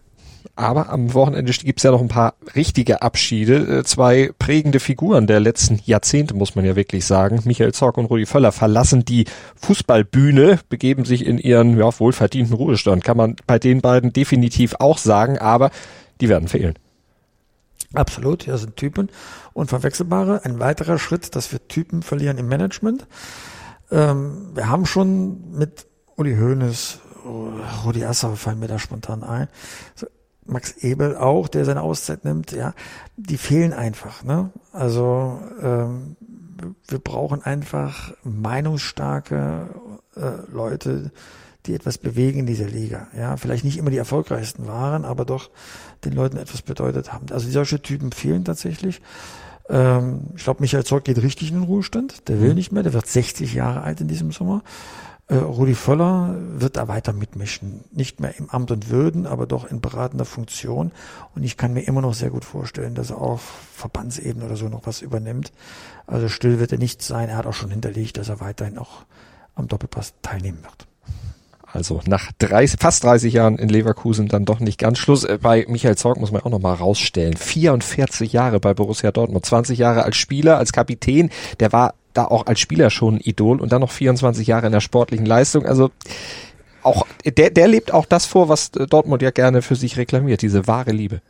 Aber 0.58 0.90
am 0.90 1.14
Wochenende 1.14 1.52
gibt's 1.52 1.84
ja 1.84 1.92
noch 1.92 2.02
ein 2.02 2.08
paar 2.08 2.34
richtige 2.56 3.04
Abschiede. 3.04 3.80
Äh, 3.80 3.84
zwei 3.84 4.32
prägende 4.40 4.80
Figuren 4.80 5.28
der 5.28 5.40
letzten 5.40 5.80
Jahrzehnte, 5.86 6.34
muss 6.34 6.56
man 6.56 6.66
ja 6.66 6.76
wirklich 6.76 7.06
sagen. 7.06 7.42
Michael 7.46 7.76
Zorc 7.76 7.96
und 7.98 8.06
Rudi 8.06 8.26
Völler 8.26 8.52
verlassen 8.52 9.06
die 9.06 9.26
Fußballbühne, 9.62 10.60
begeben 10.68 11.06
sich 11.06 11.28
in 11.28 11.38
ihren 11.38 11.78
ja, 11.78 12.00
wohlverdienten 12.00 12.56
Ruhestand. 12.56 13.04
Kann 13.04 13.18
man 13.18 13.36
bei 13.46 13.60
den 13.60 13.82
beiden 13.82 14.14
definitiv 14.14 14.74
auch 14.80 14.98
sagen, 14.98 15.38
aber 15.38 15.70
die 16.22 16.28
werden 16.28 16.48
fehlen. 16.48 16.74
Absolut, 17.94 18.48
ja, 18.48 18.58
sind 18.58 18.76
Typen. 18.78 19.10
Unverwechselbare. 19.54 20.44
Ein 20.44 20.60
weiterer 20.60 20.98
Schritt, 20.98 21.36
dass 21.36 21.52
wir 21.52 21.68
Typen 21.68 22.02
verlieren 22.02 22.40
im 22.40 22.48
Management. 22.48 23.06
Ähm, 23.92 24.56
wir 24.56 24.70
haben 24.70 24.88
schon 24.88 25.52
mit 25.52 25.86
Uli 26.16 26.36
Hoeneß, 26.36 27.00
Rudi 27.86 28.04
Assauer 28.06 28.38
fallen 28.38 28.60
mir 28.60 28.68
da 28.68 28.80
spontan 28.80 29.24
ein, 29.24 29.50
Max 30.48 30.78
Ebel 30.78 31.16
auch, 31.16 31.48
der 31.48 31.66
seine 31.66 31.82
Auszeit 31.82 32.26
nimmt, 32.26 32.52
ja, 32.52 32.74
die 33.16 33.38
fehlen 33.38 33.74
einfach. 33.74 34.24
Ne? 34.24 34.52
Also 34.72 35.40
ähm, 35.62 36.16
wir 36.88 37.00
brauchen 37.00 37.44
einfach 37.44 38.14
meinungsstarke 38.24 39.70
äh, 40.16 40.52
Leute, 40.52 41.12
die 41.66 41.74
etwas 41.74 41.98
bewegen 41.98 42.40
in 42.40 42.46
dieser 42.46 42.68
Liga. 42.68 43.08
Ja, 43.18 43.38
vielleicht 43.38 43.66
nicht 43.66 43.78
immer 43.78 43.90
die 43.90 43.98
erfolgreichsten 43.98 44.68
waren, 44.68 45.06
aber 45.06 45.26
doch 45.26 45.50
den 46.06 46.14
Leuten 46.14 46.38
etwas 46.38 46.62
bedeutet 46.62 47.12
haben. 47.12 47.26
Also 47.32 47.50
solche 47.50 47.82
Typen 47.82 48.12
fehlen 48.12 48.46
tatsächlich. 48.46 49.02
Ähm, 49.70 50.22
ich 50.36 50.44
glaube, 50.44 50.62
Michael 50.62 50.86
Zorc 50.86 51.04
geht 51.04 51.22
richtig 51.22 51.50
in 51.50 51.56
den 51.56 51.64
Ruhestand. 51.64 52.28
Der 52.30 52.40
will 52.42 52.50
mhm. 52.50 52.56
nicht 52.56 52.72
mehr. 52.72 52.84
Der 52.84 52.94
wird 52.94 53.08
60 53.08 53.54
Jahre 53.54 53.82
alt 53.82 54.02
in 54.02 54.08
diesem 54.08 54.32
Sommer. 54.32 54.64
Äh, 55.30 55.36
Rudi 55.36 55.74
Völler 55.74 56.36
wird 56.38 56.78
da 56.78 56.88
weiter 56.88 57.12
mitmischen. 57.12 57.84
Nicht 57.92 58.20
mehr 58.20 58.38
im 58.38 58.50
Amt 58.50 58.72
und 58.72 58.90
Würden, 58.90 59.28
aber 59.28 59.46
doch 59.46 59.70
in 59.70 59.82
beratender 59.82 60.26
Funktion. 60.26 60.92
Und 61.36 61.44
ich 61.44 61.58
kann 61.58 61.74
mir 61.74 61.82
immer 61.82 62.02
noch 62.02 62.14
sehr 62.14 62.30
gut 62.30 62.46
vorstellen, 62.46 62.96
dass 62.96 63.10
er 63.10 63.18
auf 63.18 63.42
Verbandsebene 63.74 64.46
oder 64.46 64.56
so 64.56 64.70
noch 64.70 64.86
was 64.86 65.02
übernimmt. 65.02 65.52
Also 66.06 66.30
still 66.30 66.60
wird 66.60 66.72
er 66.72 66.78
nicht 66.78 67.02
sein. 67.02 67.30
Er 67.30 67.38
hat 67.38 67.46
auch 67.46 67.54
schon 67.54 67.72
hinterlegt, 67.72 68.18
dass 68.18 68.30
er 68.30 68.40
weiterhin 68.40 68.78
auch 68.78 69.04
am 69.56 69.68
Doppelpass 69.68 70.14
teilnehmen 70.22 70.64
wird. 70.64 70.88
Also 71.74 72.02
nach 72.08 72.32
30, 72.40 72.80
fast 72.80 73.04
30 73.04 73.34
Jahren 73.34 73.58
in 73.58 73.68
Leverkusen 73.68 74.30
dann 74.30 74.46
doch 74.46 74.62
nicht 74.62 74.80
ganz 74.80 74.98
Schluss. 74.98 75.26
Äh, 75.26 75.40
bei 75.42 75.66
Michael 75.68 75.98
Zorg 75.98 76.18
muss 76.18 76.32
man 76.32 76.42
auch 76.42 76.50
noch 76.50 76.62
mal 76.62 76.74
rausstellen. 76.74 77.36
44 77.36 78.32
Jahre 78.32 78.62
bei 78.62 78.74
Borussia 78.74 79.12
Dortmund, 79.12 79.46
20 79.46 79.78
Jahre 79.78 80.04
als 80.04 80.16
Spieler, 80.16 80.58
als 80.58 80.72
Kapitän. 80.72 81.30
Der 81.60 81.74
war 81.74 81.96
da 82.18 82.26
auch 82.26 82.46
als 82.48 82.60
Spieler 82.60 82.90
schon 82.90 83.16
ein 83.16 83.22
Idol 83.22 83.62
und 83.62 83.72
dann 83.72 83.82
noch 83.82 83.92
24 83.92 84.48
Jahre 84.48 84.66
in 84.66 84.72
der 84.72 84.82
sportlichen 84.82 85.26
Leistung. 85.26 85.66
Also 85.66 85.92
auch 86.84 87.06
der, 87.26 87.50
der 87.50 87.68
lebt 87.68 87.94
auch 87.94 88.06
das 88.06 88.26
vor, 88.26 88.50
was 88.50 88.72
Dortmund 88.72 89.22
ja 89.22 89.32
gerne 89.32 89.62
für 89.62 89.76
sich 89.76 89.98
reklamiert, 89.98 90.42
diese 90.42 90.68
wahre 90.68 90.92
Liebe. 90.92 91.22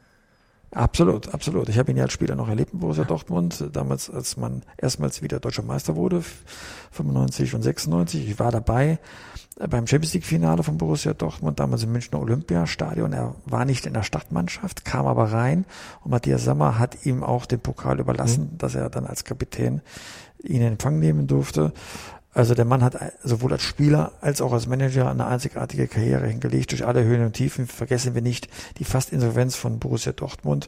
Absolut, 0.71 1.33
absolut. 1.33 1.69
Ich 1.69 1.77
habe 1.79 1.91
ihn 1.91 1.97
ja 1.97 2.03
als 2.03 2.13
Spieler 2.13 2.35
noch 2.35 2.49
erlebt 2.49 2.73
in 2.73 2.79
Borussia 2.79 3.05
Dortmund, 3.05 3.63
damals, 3.71 4.09
als 4.09 4.35
man 4.35 4.63
erstmals 4.77 5.21
wieder 5.21 5.39
deutscher 5.39 5.63
Meister 5.63 5.95
wurde, 5.95 6.21
95 6.91 7.55
und 7.55 7.61
96. 7.61 8.29
Ich 8.29 8.39
war 8.39 8.51
dabei 8.51 8.99
beim 9.57 9.87
Champions 9.87 10.13
League 10.13 10.25
Finale 10.25 10.63
von 10.63 10.77
Borussia 10.77 11.13
Dortmund, 11.13 11.59
damals 11.59 11.83
im 11.83 11.91
Münchner 11.91 12.19
Olympiastadion. 12.19 13.13
Er 13.13 13.35
war 13.45 13.65
nicht 13.65 13.85
in 13.85 13.93
der 13.93 14.03
Startmannschaft, 14.03 14.85
kam 14.85 15.07
aber 15.07 15.31
rein 15.31 15.65
und 16.03 16.11
Matthias 16.11 16.43
Sammer 16.43 16.77
hat 16.77 17.05
ihm 17.05 17.23
auch 17.23 17.45
den 17.45 17.59
Pokal 17.59 17.99
überlassen, 17.99 18.51
mhm. 18.53 18.57
dass 18.57 18.75
er 18.75 18.89
dann 18.89 19.07
als 19.07 19.23
Kapitän 19.23 19.81
ihn 20.43 20.61
in 20.61 20.73
Empfang 20.73 20.99
nehmen 20.99 21.27
durfte. 21.27 21.73
Also 22.33 22.53
der 22.53 22.65
Mann 22.65 22.83
hat 22.83 22.95
sowohl 23.23 23.53
als 23.53 23.63
Spieler 23.63 24.11
als 24.21 24.41
auch 24.41 24.53
als 24.53 24.67
Manager 24.67 25.09
eine 25.09 25.25
einzigartige 25.25 25.87
Karriere 25.87 26.27
hingelegt 26.27 26.71
durch 26.71 26.85
alle 26.85 27.03
Höhen 27.03 27.25
und 27.25 27.33
Tiefen. 27.33 27.65
Vergessen 27.65 28.13
wir 28.13 28.21
nicht 28.21 28.47
die 28.77 28.83
fast 28.83 29.11
Insolvenz 29.11 29.55
von 29.55 29.79
Borussia 29.79 30.11
Dortmund. 30.11 30.67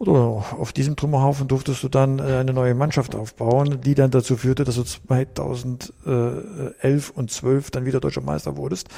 Oder 0.00 0.44
auf 0.58 0.72
diesem 0.72 0.96
Trümmerhaufen 0.96 1.46
durftest 1.46 1.82
du 1.82 1.90
dann 1.90 2.20
äh, 2.20 2.22
eine 2.22 2.54
neue 2.54 2.74
Mannschaft 2.74 3.14
aufbauen, 3.14 3.82
die 3.82 3.94
dann 3.94 4.10
dazu 4.10 4.38
führte, 4.38 4.64
dass 4.64 4.76
du 4.76 4.82
2011 4.82 7.10
und 7.10 7.30
12 7.30 7.70
dann 7.70 7.84
wieder 7.84 8.00
deutscher 8.00 8.22
Meister 8.22 8.56
wurdest. 8.56 8.88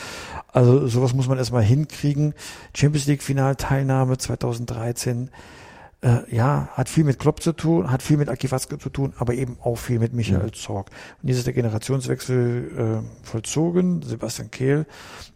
Also 0.53 0.87
sowas 0.87 1.13
muss 1.13 1.27
man 1.27 1.39
erstmal 1.39 1.65
hinkriegen. 1.65 2.35
Champions 2.73 3.07
League 3.07 3.25
Finalteilnahme 3.25 4.17
2013 4.17 5.31
äh, 6.03 6.35
ja, 6.35 6.69
hat 6.73 6.89
viel 6.89 7.05
mit 7.05 7.19
Klopp 7.19 7.43
zu 7.43 7.53
tun, 7.53 7.91
hat 7.91 8.03
viel 8.03 8.17
mit 8.17 8.29
Aki 8.29 8.51
Watzke 8.51 8.79
zu 8.79 8.91
tun, 8.91 9.13
aber 9.19 9.35
eben 9.35 9.57
auch 9.63 9.77
viel 9.77 9.99
mit 9.99 10.13
Michael 10.13 10.47
mhm. 10.47 10.53
Zorg. 10.53 10.91
Und 11.23 11.29
hier 11.29 11.37
ist 11.37 11.47
der 11.47 11.55
Generationswechsel 11.55 13.03
äh, 13.05 13.27
vollzogen. 13.27 14.03
Sebastian 14.03 14.51
Kehl 14.51 14.87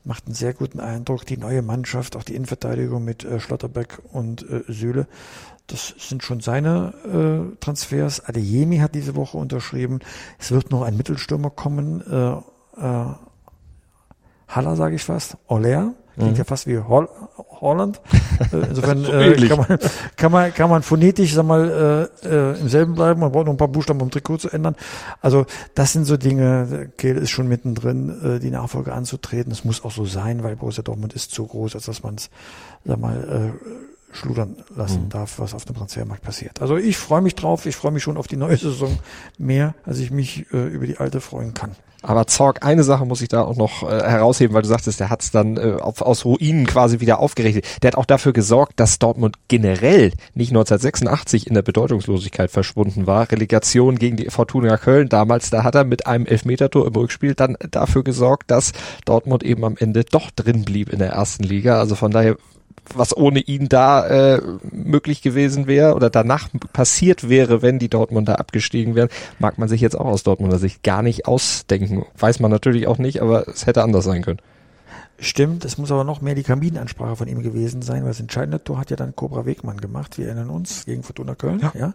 macht 0.05 0.27
einen 0.27 0.35
sehr 0.35 0.55
guten 0.55 0.81
Eindruck. 0.81 1.25
Die 1.27 1.37
neue 1.37 1.63
Mannschaft, 1.63 2.17
auch 2.17 2.25
die 2.25 2.35
Innenverteidigung 2.35 3.05
mit 3.05 3.25
äh, 3.25 3.39
Schlotterbeck 3.39 4.01
und 4.13 4.49
äh, 4.51 4.65
Süle, 4.67 5.07
das 5.69 5.95
sind 5.99 6.23
schon 6.23 6.41
seine 6.41 6.95
äh, 7.53 7.57
Transfers. 7.61 8.25
Adeyemi 8.25 8.79
hat 8.79 8.95
diese 8.95 9.17
Woche 9.17 9.37
unterschrieben. 9.37 10.01
Es 10.39 10.53
wird 10.53 10.71
noch 10.71 10.83
ein 10.83 10.97
Mittelstürmer 10.97 11.51
kommen. 11.51 12.03
Äh, 12.09 12.37
äh, 12.81 13.15
Haller, 14.49 14.77
sage 14.77 14.95
ich 14.95 15.05
fast. 15.05 15.37
Oler. 15.49 15.95
Klingt 16.17 16.33
mhm. 16.33 16.39
ja 16.39 16.45
fast 16.45 16.67
wie 16.67 16.79
Hol 16.79 17.09
Holland. 17.61 18.01
Äh, 18.53 18.67
insofern 18.69 19.03
so 19.03 19.13
äh, 19.13 19.49
kann, 19.49 19.59
man, 19.59 19.79
kann, 20.17 20.33
man, 20.33 20.53
kann 20.53 20.69
man 20.69 20.83
phonetisch 20.83 21.33
sag 21.33 21.47
mal, 21.47 22.11
äh, 22.23 22.29
äh, 22.29 22.61
im 22.61 22.69
selben 22.69 22.95
bleiben. 22.95 23.19
Man 23.19 23.33
braucht 23.33 23.47
noch 23.47 23.55
ein 23.55 23.57
paar 23.57 23.67
Buchstaben, 23.67 24.03
um 24.03 24.11
Trikot 24.11 24.37
zu 24.37 24.51
ändern. 24.51 24.77
Also 25.23 25.47
das 25.75 25.95
sind 25.95 26.05
so 26.05 26.19
Dinge, 26.19 26.91
Kehl 26.99 27.17
ist 27.17 27.31
schon 27.31 27.49
mittendrin, 27.49 28.37
äh, 28.37 28.39
die 28.39 28.51
Nachfolge 28.51 28.93
anzutreten. 28.93 29.49
Das 29.49 29.65
muss 29.65 29.83
auch 29.87 29.91
so 29.91 30.05
sein, 30.05 30.43
weil 30.43 30.55
Borussia 30.55 30.83
Dortmund 30.83 31.15
ist 31.15 31.31
zu 31.31 31.47
groß, 31.47 31.77
als 31.77 31.87
dass 31.87 32.03
man 32.03 32.17
es 32.17 32.29
sag 32.85 33.01
mal, 33.01 33.55
äh, 33.57 34.15
schludern 34.15 34.57
lassen 34.77 35.05
mhm. 35.05 35.09
darf, 35.09 35.39
was 35.39 35.55
auf 35.55 35.65
dem 35.65 35.77
Transfermarkt 35.77 36.23
passiert. 36.23 36.61
Also 36.61 36.77
ich 36.77 36.99
freue 36.99 37.23
mich 37.23 37.37
drauf, 37.37 37.65
ich 37.65 37.77
freue 37.77 37.93
mich 37.93 38.03
schon 38.03 38.19
auf 38.19 38.27
die 38.27 38.37
neue 38.37 38.59
Saison 38.59 38.99
mehr, 39.39 39.75
als 39.85 39.99
ich 39.99 40.11
mich 40.11 40.53
äh, 40.53 40.67
über 40.67 40.87
die 40.87 40.99
alte 40.99 41.23
freuen 41.23 41.55
kann. 41.55 41.75
Aber 42.03 42.27
Zorg, 42.27 42.65
eine 42.65 42.85
Sache 42.85 43.05
muss 43.05 43.23
ich 43.23 43.29
da 43.29 43.43
auch 43.43 43.57
noch 43.57 43.83
äh, 43.83 44.03
herausheben, 44.03 44.55
weil 44.55 44.63
du 44.63 44.69
sagtest, 44.69 45.01
der 45.01 45.11
hat 45.11 45.23
es 45.23 45.31
dann 45.31 45.57
äh, 45.57 45.77
auf, 45.81 46.03
aus 46.03 46.25
Ruinen 46.25 46.67
quasi 46.67 47.01
wieder 47.01 47.19
aufgerichtet. 47.19 47.65
Der 47.83 47.89
hat 47.89 47.97
auch 47.97 48.05
dafür 48.05 48.33
gesorgt, 48.33 48.75
dass 48.77 48.99
Dortmund 48.99 49.37
generell 49.49 50.13
nicht 50.35 50.51
1986 50.51 51.47
in 51.47 51.55
der 51.55 51.63
Bedeutungslosigkeit 51.63 52.51
verschwunden 52.51 53.07
war. 53.07 53.31
Relegation 53.31 53.99
gegen 53.99 54.17
die 54.17 54.31
Fortuna 54.31 54.77
Köln 54.77 55.09
damals, 55.09 55.51
da 55.51 55.65
hat 55.65 55.75
er 55.75 55.85
mit 55.85 56.07
einem 56.07 56.27
Elfmetertor 56.27 56.87
im 56.87 56.95
Rückspiel 56.95 57.35
dann 57.35 57.57
dafür 57.71 58.05
gesorgt, 58.05 58.51
dass 58.51 58.73
Dortmund 59.05 59.43
eben 59.43 59.65
am 59.65 59.77
Ende 59.79 60.05
doch 60.05 60.31
drin 60.31 60.65
blieb 60.65 60.93
in 60.93 60.99
der 60.99 61.11
ersten 61.11 61.45
Liga. 61.45 61.79
Also 61.79 61.95
von 61.95 62.11
daher 62.11 62.37
was 62.95 63.17
ohne 63.17 63.41
ihn 63.41 63.69
da 63.69 64.07
äh, 64.35 64.43
möglich 64.71 65.23
gewesen 65.23 65.67
wäre 65.67 65.95
oder 65.95 66.11
danach 66.11 66.49
passiert 66.73 67.29
wäre, 67.29 67.62
wenn 67.62 67.79
die 67.79 67.89
Dortmunder 67.89 68.39
abgestiegen 68.39 68.95
wären, 68.95 69.09
mag 69.39 69.59
man 69.59 69.69
sich 69.69 69.81
jetzt 69.81 69.99
auch 69.99 70.07
aus 70.07 70.23
Dortmunder 70.23 70.59
Sicht 70.59 70.83
gar 70.83 71.03
nicht 71.03 71.27
ausdenken. 71.27 72.05
Weiß 72.19 72.41
man 72.41 72.51
natürlich 72.51 72.87
auch 72.87 72.99
nicht, 72.99 73.23
aber 73.23 73.49
es 73.49 73.67
hätte 73.67 73.83
anders 73.83 74.05
sein 74.05 74.23
können. 74.23 74.41
Stimmt, 75.19 75.65
es 75.65 75.79
muss 75.79 75.91
aber 75.91 76.05
noch 76.05 76.21
mehr 76.21 76.35
die 76.35 76.43
Kabinenansprache 76.43 77.17
von 77.17 77.29
ihm 77.29 77.43
gewesen 77.43 77.81
sein, 77.81 78.03
weil 78.03 78.11
das 78.11 78.21
entscheidende 78.21 78.62
Tor 78.62 78.79
hat 78.79 78.91
ja 78.91 78.97
dann 78.97 79.17
Cobra 79.17 79.47
Wegmann 79.47 79.79
gemacht, 79.79 80.19
wir 80.19 80.27
erinnern 80.27 80.51
uns, 80.51 80.85
gegen 80.85 81.03
Fortuna 81.03 81.35
Köln. 81.35 81.61
Ja. 81.61 81.73
ja. 81.75 81.95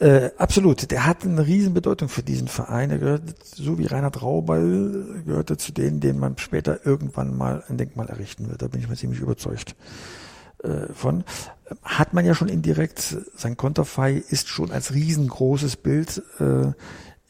Äh, 0.00 0.30
absolut, 0.38 0.90
der 0.90 1.06
hat 1.06 1.24
eine 1.24 1.46
Riesenbedeutung 1.46 2.08
für 2.08 2.24
diesen 2.24 2.48
Verein. 2.48 2.90
Er 2.90 2.98
gehört, 2.98 3.22
so 3.44 3.78
wie 3.78 3.86
Reinhard 3.86 4.22
Rauball, 4.22 5.22
gehörte 5.24 5.56
zu 5.56 5.72
denen, 5.72 6.00
denen 6.00 6.18
man 6.18 6.36
später 6.38 6.84
irgendwann 6.84 7.36
mal 7.36 7.62
ein 7.68 7.78
Denkmal 7.78 8.08
errichten 8.08 8.50
wird. 8.50 8.62
Da 8.62 8.66
bin 8.66 8.80
ich 8.80 8.88
mir 8.88 8.96
ziemlich 8.96 9.20
überzeugt 9.20 9.76
äh, 10.64 10.92
von. 10.92 11.24
Hat 11.82 12.12
man 12.12 12.26
ja 12.26 12.34
schon 12.34 12.48
indirekt, 12.48 13.16
sein 13.36 13.56
Konterfei 13.56 14.22
ist 14.28 14.48
schon 14.48 14.72
als 14.72 14.92
riesengroßes 14.92 15.76
Bild 15.76 16.22
äh, 16.40 16.72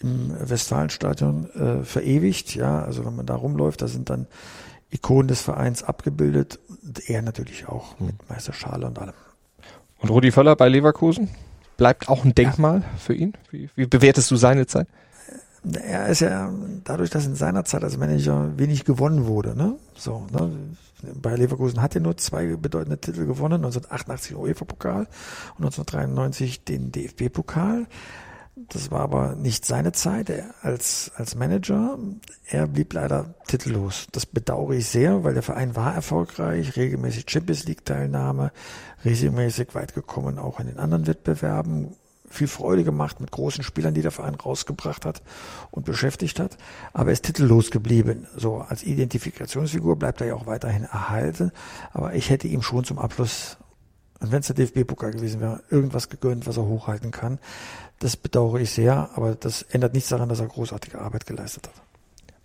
im 0.00 0.35
Westfalenstadion 0.40 1.50
äh, 1.50 1.85
verewigt. 1.85 2.55
Ja, 2.55 2.83
also 2.83 3.05
wenn 3.05 3.14
man 3.14 3.27
da 3.27 3.35
rumläuft, 3.35 3.83
da 3.83 3.88
sind 3.88 4.09
dann 4.09 4.27
Ikonen 4.90 5.29
des 5.29 5.42
Vereins 5.42 5.83
abgebildet. 5.83 6.59
Und 6.83 7.11
er 7.11 7.20
natürlich 7.20 7.68
auch 7.68 8.00
mit 8.00 8.29
Meister 8.31 8.55
Schale 8.55 8.87
und 8.87 8.98
allem. 8.98 9.14
Und 9.98 10.09
Rudi 10.09 10.33
Völler 10.33 10.57
bei 10.57 10.68
Leverkusen? 10.68 11.29
Bleibt 11.76 12.08
auch 12.08 12.24
ein 12.24 12.34
Denkmal 12.34 12.80
ja. 12.80 12.98
für 12.98 13.14
ihn? 13.14 13.34
Wie, 13.50 13.68
wie 13.74 13.87
bewertest 13.87 14.30
du 14.30 14.37
seine 14.37 14.66
Zeit? 14.66 14.88
Er 15.72 16.08
ist 16.08 16.20
ja 16.20 16.52
dadurch, 16.84 17.10
dass 17.10 17.24
in 17.26 17.37
seiner 17.37 17.64
Zeit 17.64 17.84
als 17.84 17.96
Manager 17.96 18.58
wenig 18.58 18.84
gewonnen 18.84 19.26
wurde, 19.26 19.56
ne? 19.56 19.76
So, 19.94 20.26
ne? 20.30 20.50
Bei 21.14 21.37
Leverkusen 21.37 21.82
hat 21.82 21.94
er 21.94 22.00
nur 22.00 22.16
zwei 22.16 22.56
bedeutende 22.56 22.98
Titel 22.98 23.26
gewonnen, 23.26 23.64
1988 23.64 24.32
den 24.32 24.37
UEFA-Pokal 24.38 25.06
und 25.58 25.64
1993 25.64 26.64
den 26.64 26.92
DFB-Pokal. 26.92 27.87
Das 28.57 28.93
war 28.93 29.01
aber 29.01 29.35
nicht 29.35 29.64
seine 29.64 29.90
Zeit 29.90 30.33
als, 30.62 31.11
als 31.17 31.35
Manager. 31.35 31.99
Er 32.47 32.69
blieb 32.69 32.93
leider 32.93 33.35
titellos. 33.49 34.07
Das 34.12 34.27
bedauere 34.27 34.75
ich 34.75 34.87
sehr, 34.87 35.25
weil 35.25 35.35
der 35.35 35.43
Verein 35.43 35.75
war 35.75 35.93
erfolgreich, 35.93 36.77
regelmäßig 36.77 37.25
Champions 37.29 37.64
League 37.64 37.85
Teilnahme, 37.85 38.53
regelmäßig 39.05 39.75
weit 39.75 39.95
gekommen, 39.95 40.38
auch 40.38 40.61
in 40.61 40.69
den 40.69 40.79
anderen 40.79 41.09
Wettbewerben, 41.09 41.97
viel 42.35 42.49
Freude 42.49 42.85
gemacht 42.85 43.21
mit 43.21 43.31
großen 43.31 43.64
Spielern, 43.64 43.95
die 43.95 44.03
der 44.03 44.11
Verein 44.11 44.35
rausgebracht 44.35 45.05
hat 45.05 45.23
und 45.71 45.85
beschäftigt 45.85 46.38
hat. 46.38 46.57
Aber 46.93 47.11
er 47.11 47.14
ist 47.14 47.25
titellos 47.25 47.71
geblieben. 47.71 48.27
So 48.37 48.59
als 48.59 48.83
Identifikationsfigur 48.83 49.97
bleibt 49.97 50.21
er 50.21 50.29
ja 50.29 50.35
auch 50.35 50.47
weiterhin 50.47 50.85
erhalten. 50.85 51.53
Aber 51.93 52.14
ich 52.14 52.31
hätte 52.31 52.49
ihm 52.49 52.62
schon 52.62 52.85
zum 52.85 52.99
Abschluss, 52.99 53.57
wenn 54.32 54.40
es 54.40 54.48
der 54.48 54.56
DFB-Pokal 54.56 55.12
gewesen 55.12 55.40
wäre, 55.40 55.62
irgendwas 55.70 56.08
gegönnt, 56.08 56.46
was 56.46 56.56
er 56.56 56.66
hochhalten 56.66 57.10
kann. 57.10 57.38
Das 57.98 58.16
bedauere 58.16 58.60
ich 58.60 58.70
sehr, 58.70 59.10
aber 59.14 59.34
das 59.34 59.62
ändert 59.62 59.94
nichts 59.94 60.08
daran, 60.08 60.28
dass 60.28 60.40
er 60.40 60.46
großartige 60.46 61.00
Arbeit 61.00 61.26
geleistet 61.26 61.68
hat. 61.68 61.84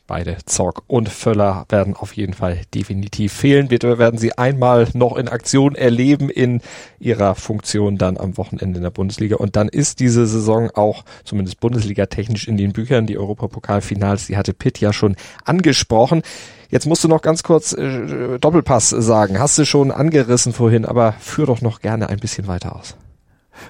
Beide 0.10 0.38
Zorg 0.44 0.82
und 0.88 1.08
Völler 1.08 1.68
werden 1.70 1.96
auf 1.96 2.14
jeden 2.14 2.34
Fall 2.34 2.62
definitiv 2.74 3.32
fehlen. 3.32 3.70
Wir 3.70 3.80
werden 4.00 4.18
sie 4.18 4.36
einmal 4.36 4.88
noch 4.96 5.16
in 5.16 5.28
Aktion 5.28 5.76
erleben 5.76 6.32
in 6.32 6.62
ihrer 7.00 7.36
Funktion 7.36 8.00
dann 8.00 8.18
am 8.18 8.36
Wochenende 8.36 8.78
in 8.78 8.84
der 8.84 8.90
Bundesliga. 8.90 9.36
Und 9.36 9.56
dann 9.56 9.70
ist 9.70 10.00
diese 10.00 10.26
Saison 10.26 10.72
auch 10.72 11.06
zumindest 11.26 11.60
Bundesliga 11.60 12.08
technisch 12.08 12.48
in 12.48 12.58
den 12.58 12.74
Büchern. 12.74 13.06
Die 13.06 13.20
Europapokalfinals, 13.20 14.26
die 14.26 14.36
hatte 14.36 14.56
Pitt 14.56 14.80
ja 14.80 14.94
schon 14.94 15.16
angesprochen. 15.46 16.24
Jetzt 16.72 16.88
musst 16.88 17.04
du 17.04 17.08
noch 17.08 17.22
ganz 17.22 17.44
kurz 17.44 17.74
äh, 17.74 18.40
Doppelpass 18.40 18.90
sagen. 18.90 19.38
Hast 19.38 19.60
du 19.60 19.66
schon 19.66 19.92
angerissen 19.92 20.54
vorhin, 20.54 20.86
aber 20.86 21.14
führ 21.20 21.46
doch 21.46 21.62
noch 21.62 21.82
gerne 21.82 22.10
ein 22.10 22.18
bisschen 22.18 22.48
weiter 22.48 22.76
aus. 22.76 22.96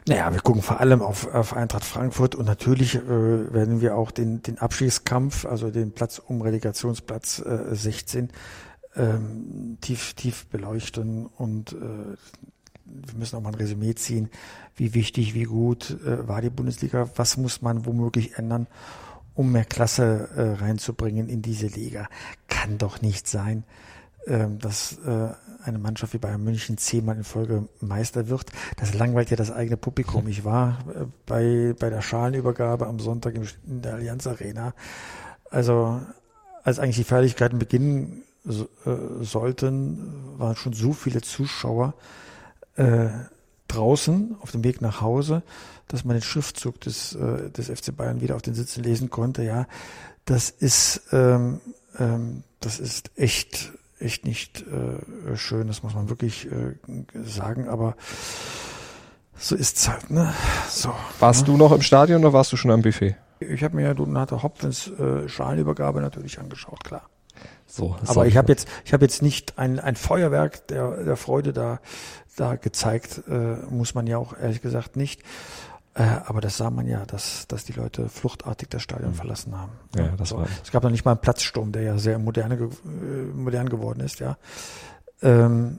Naja, 0.07 0.31
wir 0.33 0.41
gucken 0.41 0.61
vor 0.61 0.79
allem 0.79 1.01
auf, 1.01 1.33
auf 1.33 1.55
Eintracht 1.55 1.85
Frankfurt 1.85 2.35
und 2.35 2.45
natürlich 2.45 2.95
äh, 2.95 3.53
werden 3.53 3.81
wir 3.81 3.95
auch 3.95 4.11
den, 4.11 4.41
den 4.43 4.57
Abschießkampf, 4.57 5.45
also 5.45 5.71
den 5.71 5.91
Platz 5.91 6.19
um 6.19 6.41
Relegationsplatz 6.41 7.39
äh, 7.39 7.75
16, 7.75 8.29
ähm, 8.95 9.77
tief, 9.81 10.13
tief 10.13 10.47
beleuchten 10.47 11.25
und 11.25 11.73
äh, 11.73 12.15
wir 12.85 13.13
müssen 13.17 13.35
auch 13.35 13.41
mal 13.41 13.49
ein 13.49 13.55
Resümee 13.55 13.95
ziehen, 13.95 14.29
wie 14.75 14.93
wichtig, 14.93 15.33
wie 15.33 15.43
gut 15.43 15.91
äh, 16.05 16.27
war 16.27 16.41
die 16.41 16.49
Bundesliga, 16.49 17.09
was 17.15 17.37
muss 17.37 17.61
man 17.61 17.85
womöglich 17.85 18.37
ändern, 18.37 18.67
um 19.35 19.51
mehr 19.51 19.65
Klasse 19.65 20.29
äh, 20.35 20.63
reinzubringen 20.63 21.29
in 21.29 21.41
diese 21.41 21.67
Liga. 21.67 22.07
Kann 22.47 22.77
doch 22.77 23.01
nicht 23.01 23.27
sein, 23.27 23.63
dass 24.29 24.97
äh, 25.05 25.29
eine 25.63 25.79
Mannschaft 25.79 26.13
wie 26.13 26.19
Bayern 26.19 26.43
München 26.43 26.77
zehnmal 26.77 27.17
in 27.17 27.23
Folge 27.23 27.67
Meister 27.81 28.29
wird. 28.29 28.51
Das 28.77 28.93
langweilt 28.93 29.29
ja 29.29 29.37
das 29.37 29.51
eigene 29.51 29.77
Publikum. 29.77 30.27
Ich 30.27 30.45
war 30.45 30.79
äh, 30.93 31.05
bei, 31.25 31.75
bei 31.77 31.89
der 31.89 32.01
Schalenübergabe 32.01 32.87
am 32.87 32.99
Sonntag 32.99 33.35
in 33.35 33.81
der 33.81 33.95
Allianz 33.95 34.27
Arena. 34.27 34.73
Also, 35.49 35.99
als 36.63 36.79
eigentlich 36.79 36.97
die 36.97 37.03
Feierlichkeiten 37.03 37.59
beginnen 37.59 38.23
äh, 38.45 39.23
sollten, 39.23 40.13
waren 40.37 40.55
schon 40.55 40.73
so 40.73 40.93
viele 40.93 41.21
Zuschauer 41.21 41.95
äh, 42.75 43.07
draußen 43.67 44.37
auf 44.41 44.51
dem 44.51 44.63
Weg 44.63 44.81
nach 44.81 45.01
Hause, 45.01 45.43
dass 45.87 46.05
man 46.05 46.15
den 46.15 46.21
Schriftzug 46.21 46.79
des, 46.81 47.17
des 47.17 47.67
FC 47.67 47.95
Bayern 47.95 48.21
wieder 48.21 48.35
auf 48.35 48.41
den 48.41 48.53
Sitzen 48.53 48.83
lesen 48.83 49.09
konnte. 49.09 49.43
Ja, 49.43 49.67
das 50.25 50.51
ist, 50.51 51.01
ähm, 51.11 51.61
ähm, 51.97 52.43
das 52.59 52.79
ist 52.79 53.11
echt 53.15 53.71
echt 53.99 54.25
nicht 54.25 54.63
äh, 54.67 55.35
schön, 55.35 55.67
das 55.67 55.83
muss 55.83 55.93
man 55.93 56.09
wirklich 56.09 56.47
äh, 56.51 56.75
sagen, 57.13 57.67
aber 57.67 57.95
so 59.35 59.55
ist's 59.55 59.88
halt, 59.88 60.09
ne? 60.09 60.33
So. 60.69 60.93
Warst 61.19 61.41
ne? 61.41 61.53
du 61.53 61.57
noch 61.57 61.71
im 61.71 61.81
Stadion 61.81 62.21
oder 62.23 62.33
warst 62.33 62.51
du 62.51 62.57
schon 62.57 62.71
am 62.71 62.81
Buffet? 62.81 63.15
Ich 63.39 63.63
habe 63.63 63.75
mir 63.77 63.83
ja 63.83 63.93
Donate 63.93 64.43
Hopkins 64.43 64.88
äh, 64.88 65.29
Schalenübergabe 65.29 66.01
natürlich 66.01 66.39
angeschaut, 66.39 66.83
klar. 66.83 67.03
So, 67.65 67.95
aber 68.07 68.25
ich 68.25 68.35
habe 68.35 68.51
jetzt, 68.51 68.67
ich 68.83 68.93
habe 68.93 69.05
jetzt 69.05 69.21
nicht 69.21 69.59
ein, 69.59 69.79
ein 69.79 69.95
Feuerwerk 69.95 70.67
der, 70.67 71.03
der 71.03 71.15
Freude 71.15 71.53
da, 71.53 71.79
da 72.35 72.55
gezeigt, 72.55 73.21
äh, 73.29 73.55
muss 73.69 73.93
man 73.93 74.07
ja 74.07 74.17
auch 74.17 74.35
ehrlich 74.38 74.62
gesagt 74.62 74.97
nicht. 74.97 75.21
Äh, 75.95 76.04
aber 76.25 76.39
das 76.39 76.58
sah 76.58 76.69
man 76.69 76.88
ja, 76.88 77.06
dass, 77.06 77.47
dass 77.47 77.65
die 77.65 77.73
Leute 77.73 78.10
fluchtartig 78.10 78.69
das 78.69 78.84
Stadion 78.84 79.12
mhm. 79.12 79.15
verlassen 79.15 79.58
haben. 79.58 79.71
Ja, 79.97 80.10
das 80.17 80.32
war 80.32 80.47
es 80.63 80.71
gab 80.71 80.84
noch 80.84 80.91
nicht 80.91 81.04
mal 81.04 81.12
einen 81.12 81.21
Platzsturm, 81.21 81.71
der 81.71 81.82
ja 81.82 81.97
sehr 81.97 82.19
moderne, 82.19 82.56
äh, 82.56 82.67
modern 83.34 83.69
geworden 83.69 84.02
ist, 84.02 84.19
ja. 84.19 84.38
Ähm, 85.21 85.78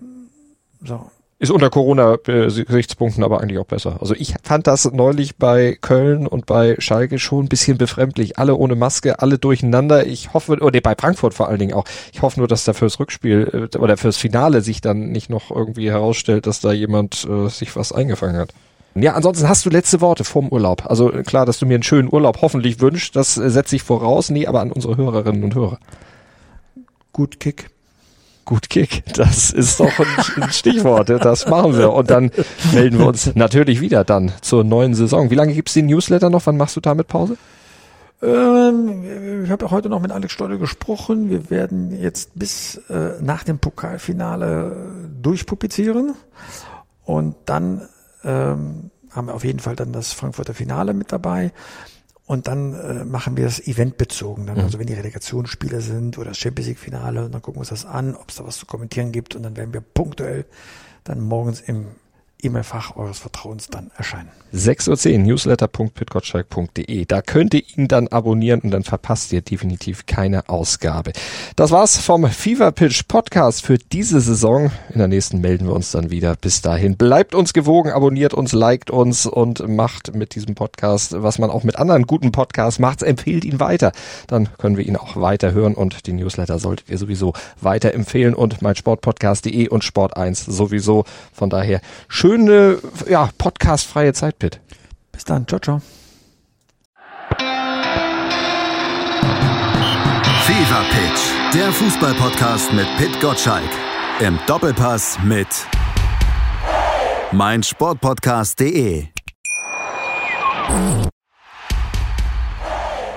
so. 0.85 1.11
Ist 1.38 1.51
unter 1.51 1.70
Corona-Gesichtspunkten 1.70 3.25
aber 3.25 3.40
eigentlich 3.40 3.59
auch 3.59 3.66
besser. 3.66 3.96
Also 3.99 4.14
ich 4.14 4.35
fand 4.42 4.66
das 4.66 4.85
neulich 4.92 5.38
bei 5.38 5.79
Köln 5.81 6.27
und 6.27 6.44
bei 6.44 6.77
Schalke 6.81 7.18
schon 7.18 7.46
ein 7.46 7.49
bisschen 7.49 7.79
befremdlich. 7.79 8.38
Alle 8.38 8.57
ohne 8.57 8.75
Maske, 8.75 9.20
alle 9.20 9.38
durcheinander. 9.38 10.07
Ich 10.07 10.35
hoffe, 10.35 10.59
oder 10.61 10.83
bei 10.83 10.94
Frankfurt 10.99 11.33
vor 11.33 11.49
allen 11.49 11.59
Dingen 11.59 11.73
auch. 11.73 11.87
Ich 12.12 12.20
hoffe 12.20 12.40
nur, 12.40 12.46
dass 12.46 12.64
da 12.64 12.75
fürs 12.75 13.01
Rückspiel 13.01 13.70
äh, 13.73 13.79
oder 13.79 13.96
fürs 13.96 14.18
Finale 14.18 14.61
sich 14.61 14.83
dann 14.83 15.12
nicht 15.12 15.31
noch 15.31 15.51
irgendwie 15.51 15.90
herausstellt, 15.90 16.46
dass 16.46 16.61
da 16.61 16.73
jemand 16.73 17.27
äh, 17.27 17.49
sich 17.49 17.75
was 17.75 17.90
eingefangen 17.90 18.37
hat. 18.37 18.53
Ja, 18.94 19.14
ansonsten 19.14 19.48
hast 19.48 19.64
du 19.64 19.70
letzte 19.70 20.00
Worte 20.00 20.24
vorm 20.24 20.48
Urlaub. 20.48 20.87
Also 20.87 21.11
klar, 21.11 21.46
dass 21.46 21.59
du 21.59 21.66
mir 21.66 21.74
einen 21.74 21.83
schönen 21.83 22.12
Urlaub 22.12 22.42
hoffentlich 22.42 22.81
wünschst, 22.81 23.14
das 23.14 23.35
setze 23.35 23.76
ich 23.76 23.83
voraus. 23.83 24.31
Nee, 24.31 24.46
aber 24.46 24.61
an 24.61 24.72
unsere 24.72 24.96
Hörerinnen 24.96 25.44
und 25.44 25.55
Hörer. 25.55 25.79
Gut 27.12 27.38
Kick. 27.40 27.70
Gut 28.44 28.68
Kick, 28.68 29.05
das 29.14 29.53
ist 29.53 29.79
doch 29.79 29.92
ein 30.37 30.50
Stichwort. 30.50 31.09
Das 31.09 31.46
machen 31.46 31.79
wir. 31.79 31.92
Und 31.92 32.11
dann 32.11 32.33
melden 32.72 32.98
wir 32.98 33.07
uns 33.07 33.35
natürlich 33.37 33.81
wieder 33.81 34.03
dann 34.03 34.33
zur 34.40 34.64
neuen 34.64 34.94
Saison. 34.94 35.31
Wie 35.31 35.37
lange 35.37 35.55
gibt's 35.55 35.74
den 35.74 35.87
Newsletter 35.87 36.31
noch? 36.31 36.46
Wann 36.46 36.57
machst 36.57 36.74
du 36.74 36.81
damit 36.81 37.07
Pause? 37.07 37.37
Ähm, 38.22 39.44
ich 39.44 39.50
habe 39.50 39.70
heute 39.70 39.88
noch 39.88 40.00
mit 40.00 40.11
Alex 40.11 40.33
Stolle 40.33 40.59
gesprochen. 40.59 41.31
Wir 41.31 41.48
werden 41.48 41.98
jetzt 42.00 42.33
bis 42.35 42.76
äh, 42.90 43.22
nach 43.22 43.44
dem 43.44 43.61
Pokalfinale 43.61 44.76
durchpublizieren 45.22 46.14
und 47.05 47.37
dann 47.46 47.88
ähm, 48.24 48.90
haben 49.11 49.26
wir 49.26 49.35
auf 49.35 49.44
jeden 49.44 49.59
Fall 49.59 49.76
dann 49.76 49.92
das 49.92 50.12
Frankfurter 50.12 50.54
Finale 50.54 50.94
mit 50.94 51.12
dabei. 51.12 51.52
Und 52.26 52.46
dann 52.46 52.74
äh, 52.74 53.04
machen 53.04 53.37
wir 53.37 53.44
das 53.44 53.59
eventbezogen. 53.59 54.46
Dann, 54.46 54.59
mhm. 54.59 54.64
Also 54.64 54.78
wenn 54.78 54.87
die 54.87 54.94
Relegationsspiele 54.94 55.80
sind 55.80 56.16
oder 56.16 56.28
das 56.28 56.38
Champions 56.38 56.68
League 56.68 56.78
Finale, 56.78 57.24
und 57.24 57.35
dann 57.35 57.42
gucken 57.42 57.56
wir 57.56 57.62
uns 57.62 57.70
das 57.70 57.85
an, 57.85 58.14
ob 58.14 58.28
es 58.28 58.37
da 58.37 58.46
was 58.46 58.59
zu 58.59 58.66
kommentieren 58.66 59.11
gibt. 59.11 59.35
Und 59.35 59.42
dann 59.42 59.56
werden 59.56 59.72
wir 59.72 59.80
punktuell 59.80 60.44
dann 61.02 61.20
morgens 61.20 61.61
im 61.61 61.87
E-Mail-Fach 62.42 62.96
eures 62.96 63.18
Vertrauens 63.18 63.68
dann 63.68 63.90
erscheinen. 63.96 64.31
6.10 64.53 65.12
Uhr, 65.12 65.18
newsletter.pitgottschalk.de. 65.18 67.05
Da 67.05 67.22
könnt 67.22 67.55
ihr 67.55 67.62
ihn 67.76 67.87
dann 67.87 68.09
abonnieren 68.09 68.61
und 68.61 68.72
dann 68.72 68.83
verpasst 68.83 69.33
ihr 69.33 69.42
definitiv 69.42 70.07
keine 70.07 70.48
Ausgabe. 70.48 71.12
Das 71.55 71.70
war's 71.70 71.98
vom 71.98 72.29
Fever 72.29 72.72
Pitch 72.72 73.07
Podcast 73.07 73.64
für 73.64 73.79
diese 73.79 74.20
Saison. 74.20 74.72
In 74.92 74.98
der 74.98 75.09
nächsten 75.09 75.40
melden 75.40 75.66
wir 75.66 75.74
uns 75.74 75.92
dann 75.92 76.11
wieder. 76.11 76.35
Bis 76.35 76.62
dahin 76.62 76.96
bleibt 76.96 77.35
uns 77.35 77.53
gewogen, 77.53 77.90
abonniert 77.90 78.35
uns, 78.35 78.53
liked 78.53 78.90
uns 78.90 79.26
und 79.26 79.68
macht 79.68 80.14
mit 80.14 80.35
diesem 80.35 80.57
Podcast, 80.57 81.14
was 81.22 81.38
man 81.38 81.50
auch 81.50 81.62
mit 81.62 81.76
anderen 81.76 82.07
guten 82.07 82.33
Podcasts 82.33 82.81
macht, 82.81 83.03
empfehlt 83.03 83.44
ihn 83.44 83.61
weiter. 83.61 83.92
Dann 84.26 84.48
können 84.59 84.76
wir 84.76 84.87
ihn 84.87 84.96
auch 84.96 85.16
weiter 85.16 85.53
hören 85.53 85.74
und 85.74 86.07
die 86.07 86.12
Newsletter 86.12 86.59
solltet 86.59 86.90
ihr 86.90 86.98
sowieso 86.98 87.35
weiter 87.61 87.94
empfehlen 87.94 88.35
und 88.35 88.62
mein 88.62 88.74
Sportpodcast.de 88.74 89.68
und 89.68 89.85
Sport1 89.85 90.50
sowieso. 90.50 91.05
Von 91.33 91.50
daher 91.50 91.81
schön 92.09 92.29
schöne 92.30 92.78
ja, 93.08 93.28
podcastfreie 93.38 94.12
Zeit, 94.12 94.38
Pitt. 94.38 94.60
Bis 95.10 95.24
dann. 95.24 95.48
Ciao, 95.48 95.58
ciao. 95.60 95.82
Fever 100.44 100.84
Pitch, 100.90 101.20
der 101.54 101.72
Fußballpodcast 101.72 102.72
mit 102.72 102.86
Pitt 102.98 103.20
Gottschalk. 103.20 103.68
Im 104.20 104.38
Doppelpass 104.46 105.18
mit 105.24 105.48
meinsportpodcast.de. 107.32 109.06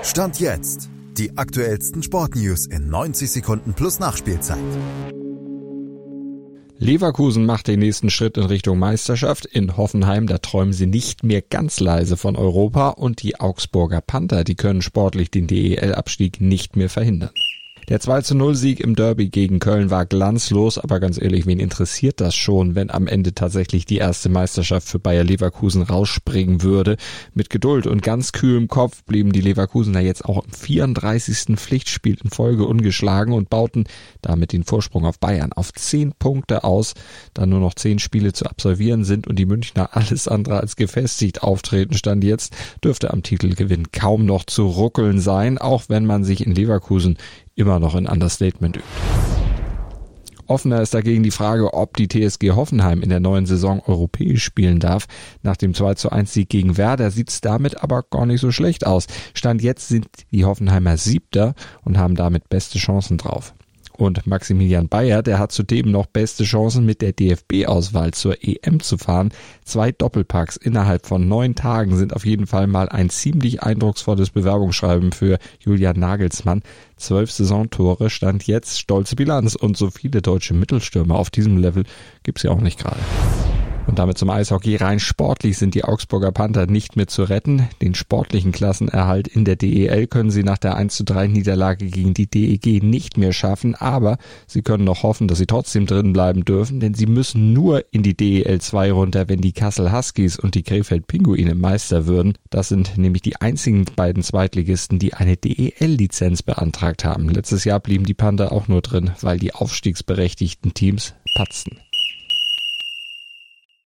Stand 0.02 0.40
jetzt. 0.40 0.88
Die 1.16 1.38
aktuellsten 1.38 2.02
Sportnews 2.02 2.66
in 2.66 2.88
90 2.90 3.30
Sekunden 3.30 3.74
plus 3.74 4.00
Nachspielzeit. 4.00 4.58
Leverkusen 6.84 7.46
macht 7.46 7.66
den 7.66 7.80
nächsten 7.80 8.10
Schritt 8.10 8.36
in 8.36 8.44
Richtung 8.44 8.78
Meisterschaft. 8.78 9.46
In 9.46 9.78
Hoffenheim, 9.78 10.26
da 10.26 10.36
träumen 10.36 10.74
sie 10.74 10.84
nicht 10.84 11.24
mehr 11.24 11.40
ganz 11.40 11.80
leise 11.80 12.18
von 12.18 12.36
Europa 12.36 12.90
und 12.90 13.22
die 13.22 13.40
Augsburger 13.40 14.02
Panther, 14.02 14.44
die 14.44 14.54
können 14.54 14.82
sportlich 14.82 15.30
den 15.30 15.46
DEL-Abstieg 15.46 16.42
nicht 16.42 16.76
mehr 16.76 16.90
verhindern. 16.90 17.30
Der 17.90 18.00
2 18.00 18.22
zu 18.22 18.34
0 18.34 18.54
Sieg 18.54 18.80
im 18.80 18.96
Derby 18.96 19.28
gegen 19.28 19.58
Köln 19.58 19.90
war 19.90 20.06
glanzlos, 20.06 20.78
aber 20.78 21.00
ganz 21.00 21.20
ehrlich, 21.20 21.44
wen 21.44 21.60
interessiert 21.60 22.18
das 22.22 22.34
schon, 22.34 22.74
wenn 22.74 22.90
am 22.90 23.06
Ende 23.06 23.34
tatsächlich 23.34 23.84
die 23.84 23.98
erste 23.98 24.30
Meisterschaft 24.30 24.88
für 24.88 24.98
Bayer 24.98 25.22
Leverkusen 25.22 25.82
rausspringen 25.82 26.62
würde? 26.62 26.96
Mit 27.34 27.50
Geduld 27.50 27.86
und 27.86 28.02
ganz 28.02 28.32
kühlem 28.32 28.68
Kopf 28.68 29.04
blieben 29.04 29.32
die 29.32 29.42
Leverkusener 29.42 30.00
jetzt 30.00 30.24
auch 30.24 30.42
im 30.42 30.50
34. 30.50 31.58
Pflichtspiel 31.58 32.16
in 32.24 32.30
Folge 32.30 32.64
ungeschlagen 32.64 33.34
und 33.34 33.50
bauten 33.50 33.84
damit 34.22 34.52
den 34.52 34.64
Vorsprung 34.64 35.04
auf 35.04 35.18
Bayern 35.18 35.52
auf 35.52 35.70
10 35.70 36.14
Punkte 36.18 36.64
aus, 36.64 36.94
da 37.34 37.44
nur 37.44 37.60
noch 37.60 37.74
10 37.74 37.98
Spiele 37.98 38.32
zu 38.32 38.46
absolvieren 38.46 39.04
sind 39.04 39.26
und 39.26 39.38
die 39.38 39.44
Münchner 39.44 39.90
alles 39.92 40.26
andere 40.26 40.58
als 40.58 40.76
gefestigt 40.76 41.42
auftreten 41.42 41.92
stand 41.92 42.24
jetzt, 42.24 42.56
dürfte 42.82 43.12
am 43.12 43.22
Titelgewinn 43.22 43.92
kaum 43.92 44.24
noch 44.24 44.44
zu 44.44 44.68
ruckeln 44.68 45.20
sein, 45.20 45.58
auch 45.58 45.84
wenn 45.88 46.06
man 46.06 46.24
sich 46.24 46.46
in 46.46 46.54
Leverkusen 46.54 47.18
immer 47.54 47.78
noch 47.78 47.94
ein 47.94 48.06
Understatement 48.06 48.76
übt. 48.76 48.88
Offener 50.46 50.82
ist 50.82 50.92
dagegen 50.92 51.22
die 51.22 51.30
Frage, 51.30 51.72
ob 51.72 51.96
die 51.96 52.08
TSG 52.08 52.50
Hoffenheim 52.50 53.02
in 53.02 53.08
der 53.08 53.20
neuen 53.20 53.46
Saison 53.46 53.80
europäisch 53.86 54.44
spielen 54.44 54.78
darf. 54.78 55.06
Nach 55.42 55.56
dem 55.56 55.72
2 55.72 55.94
zu 55.94 56.12
1 56.12 56.32
Sieg 56.32 56.50
gegen 56.50 56.76
Werder 56.76 57.10
sieht 57.10 57.30
es 57.30 57.40
damit 57.40 57.82
aber 57.82 58.02
gar 58.02 58.26
nicht 58.26 58.40
so 58.40 58.50
schlecht 58.50 58.86
aus. 58.86 59.06
Stand 59.32 59.62
jetzt 59.62 59.88
sind 59.88 60.06
die 60.32 60.44
Hoffenheimer 60.44 60.96
Siebter 60.96 61.54
und 61.82 61.96
haben 61.96 62.14
damit 62.14 62.48
beste 62.48 62.78
Chancen 62.78 63.16
drauf. 63.16 63.54
Und 63.96 64.26
Maximilian 64.26 64.88
Bayer, 64.88 65.22
der 65.22 65.38
hat 65.38 65.52
zudem 65.52 65.92
noch 65.92 66.06
beste 66.06 66.42
Chancen 66.42 66.84
mit 66.84 67.00
der 67.00 67.12
DFB-Auswahl 67.12 68.12
zur 68.12 68.36
EM 68.42 68.80
zu 68.80 68.98
fahren. 68.98 69.30
Zwei 69.64 69.92
Doppelpacks 69.92 70.56
innerhalb 70.56 71.06
von 71.06 71.28
neun 71.28 71.54
Tagen 71.54 71.96
sind 71.96 72.12
auf 72.12 72.26
jeden 72.26 72.48
Fall 72.48 72.66
mal 72.66 72.88
ein 72.88 73.08
ziemlich 73.08 73.62
eindrucksvolles 73.62 74.30
Bewerbungsschreiben 74.30 75.12
für 75.12 75.38
Julian 75.60 75.98
Nagelsmann. 75.98 76.62
Zwölf 76.96 77.30
Saisontore 77.30 78.10
stand 78.10 78.46
jetzt 78.48 78.80
stolze 78.80 79.14
Bilanz 79.14 79.54
und 79.54 79.76
so 79.76 79.90
viele 79.90 80.22
deutsche 80.22 80.54
Mittelstürmer 80.54 81.14
auf 81.16 81.30
diesem 81.30 81.56
Level 81.56 81.84
gibt's 82.24 82.42
ja 82.42 82.50
auch 82.50 82.60
nicht 82.60 82.80
gerade. 82.80 83.00
Und 83.94 84.00
damit 84.00 84.18
zum 84.18 84.28
Eishockey. 84.28 84.74
Rein 84.74 84.98
sportlich 84.98 85.56
sind 85.56 85.76
die 85.76 85.84
Augsburger 85.84 86.32
Panther 86.32 86.66
nicht 86.66 86.96
mehr 86.96 87.06
zu 87.06 87.22
retten. 87.22 87.68
Den 87.80 87.94
sportlichen 87.94 88.50
Klassenerhalt 88.50 89.28
in 89.28 89.44
der 89.44 89.54
DEL 89.54 90.08
können 90.08 90.32
sie 90.32 90.42
nach 90.42 90.58
der 90.58 90.74
1 90.74 90.96
zu 90.96 91.04
3 91.04 91.28
Niederlage 91.28 91.86
gegen 91.86 92.12
die 92.12 92.26
DEG 92.26 92.82
nicht 92.82 93.18
mehr 93.18 93.32
schaffen, 93.32 93.76
aber 93.76 94.18
sie 94.48 94.62
können 94.62 94.82
noch 94.82 95.04
hoffen, 95.04 95.28
dass 95.28 95.38
sie 95.38 95.46
trotzdem 95.46 95.86
drin 95.86 96.12
bleiben 96.12 96.44
dürfen, 96.44 96.80
denn 96.80 96.94
sie 96.94 97.06
müssen 97.06 97.52
nur 97.52 97.84
in 97.92 98.02
die 98.02 98.16
DEL 98.16 98.60
2 98.60 98.90
runter, 98.90 99.28
wenn 99.28 99.40
die 99.40 99.52
Kassel 99.52 99.92
Huskies 99.92 100.40
und 100.40 100.56
die 100.56 100.64
Krefeld 100.64 101.06
Pinguine 101.06 101.54
Meister 101.54 102.08
würden. 102.08 102.36
Das 102.50 102.70
sind 102.70 102.98
nämlich 102.98 103.22
die 103.22 103.40
einzigen 103.40 103.84
beiden 103.94 104.24
Zweitligisten, 104.24 104.98
die 104.98 105.14
eine 105.14 105.36
DEL-Lizenz 105.36 106.42
beantragt 106.42 107.04
haben. 107.04 107.28
Letztes 107.28 107.62
Jahr 107.62 107.78
blieben 107.78 108.06
die 108.06 108.14
Panther 108.14 108.50
auch 108.50 108.66
nur 108.66 108.82
drin, 108.82 109.12
weil 109.20 109.38
die 109.38 109.54
aufstiegsberechtigten 109.54 110.74
Teams 110.74 111.14
patzten. 111.36 111.78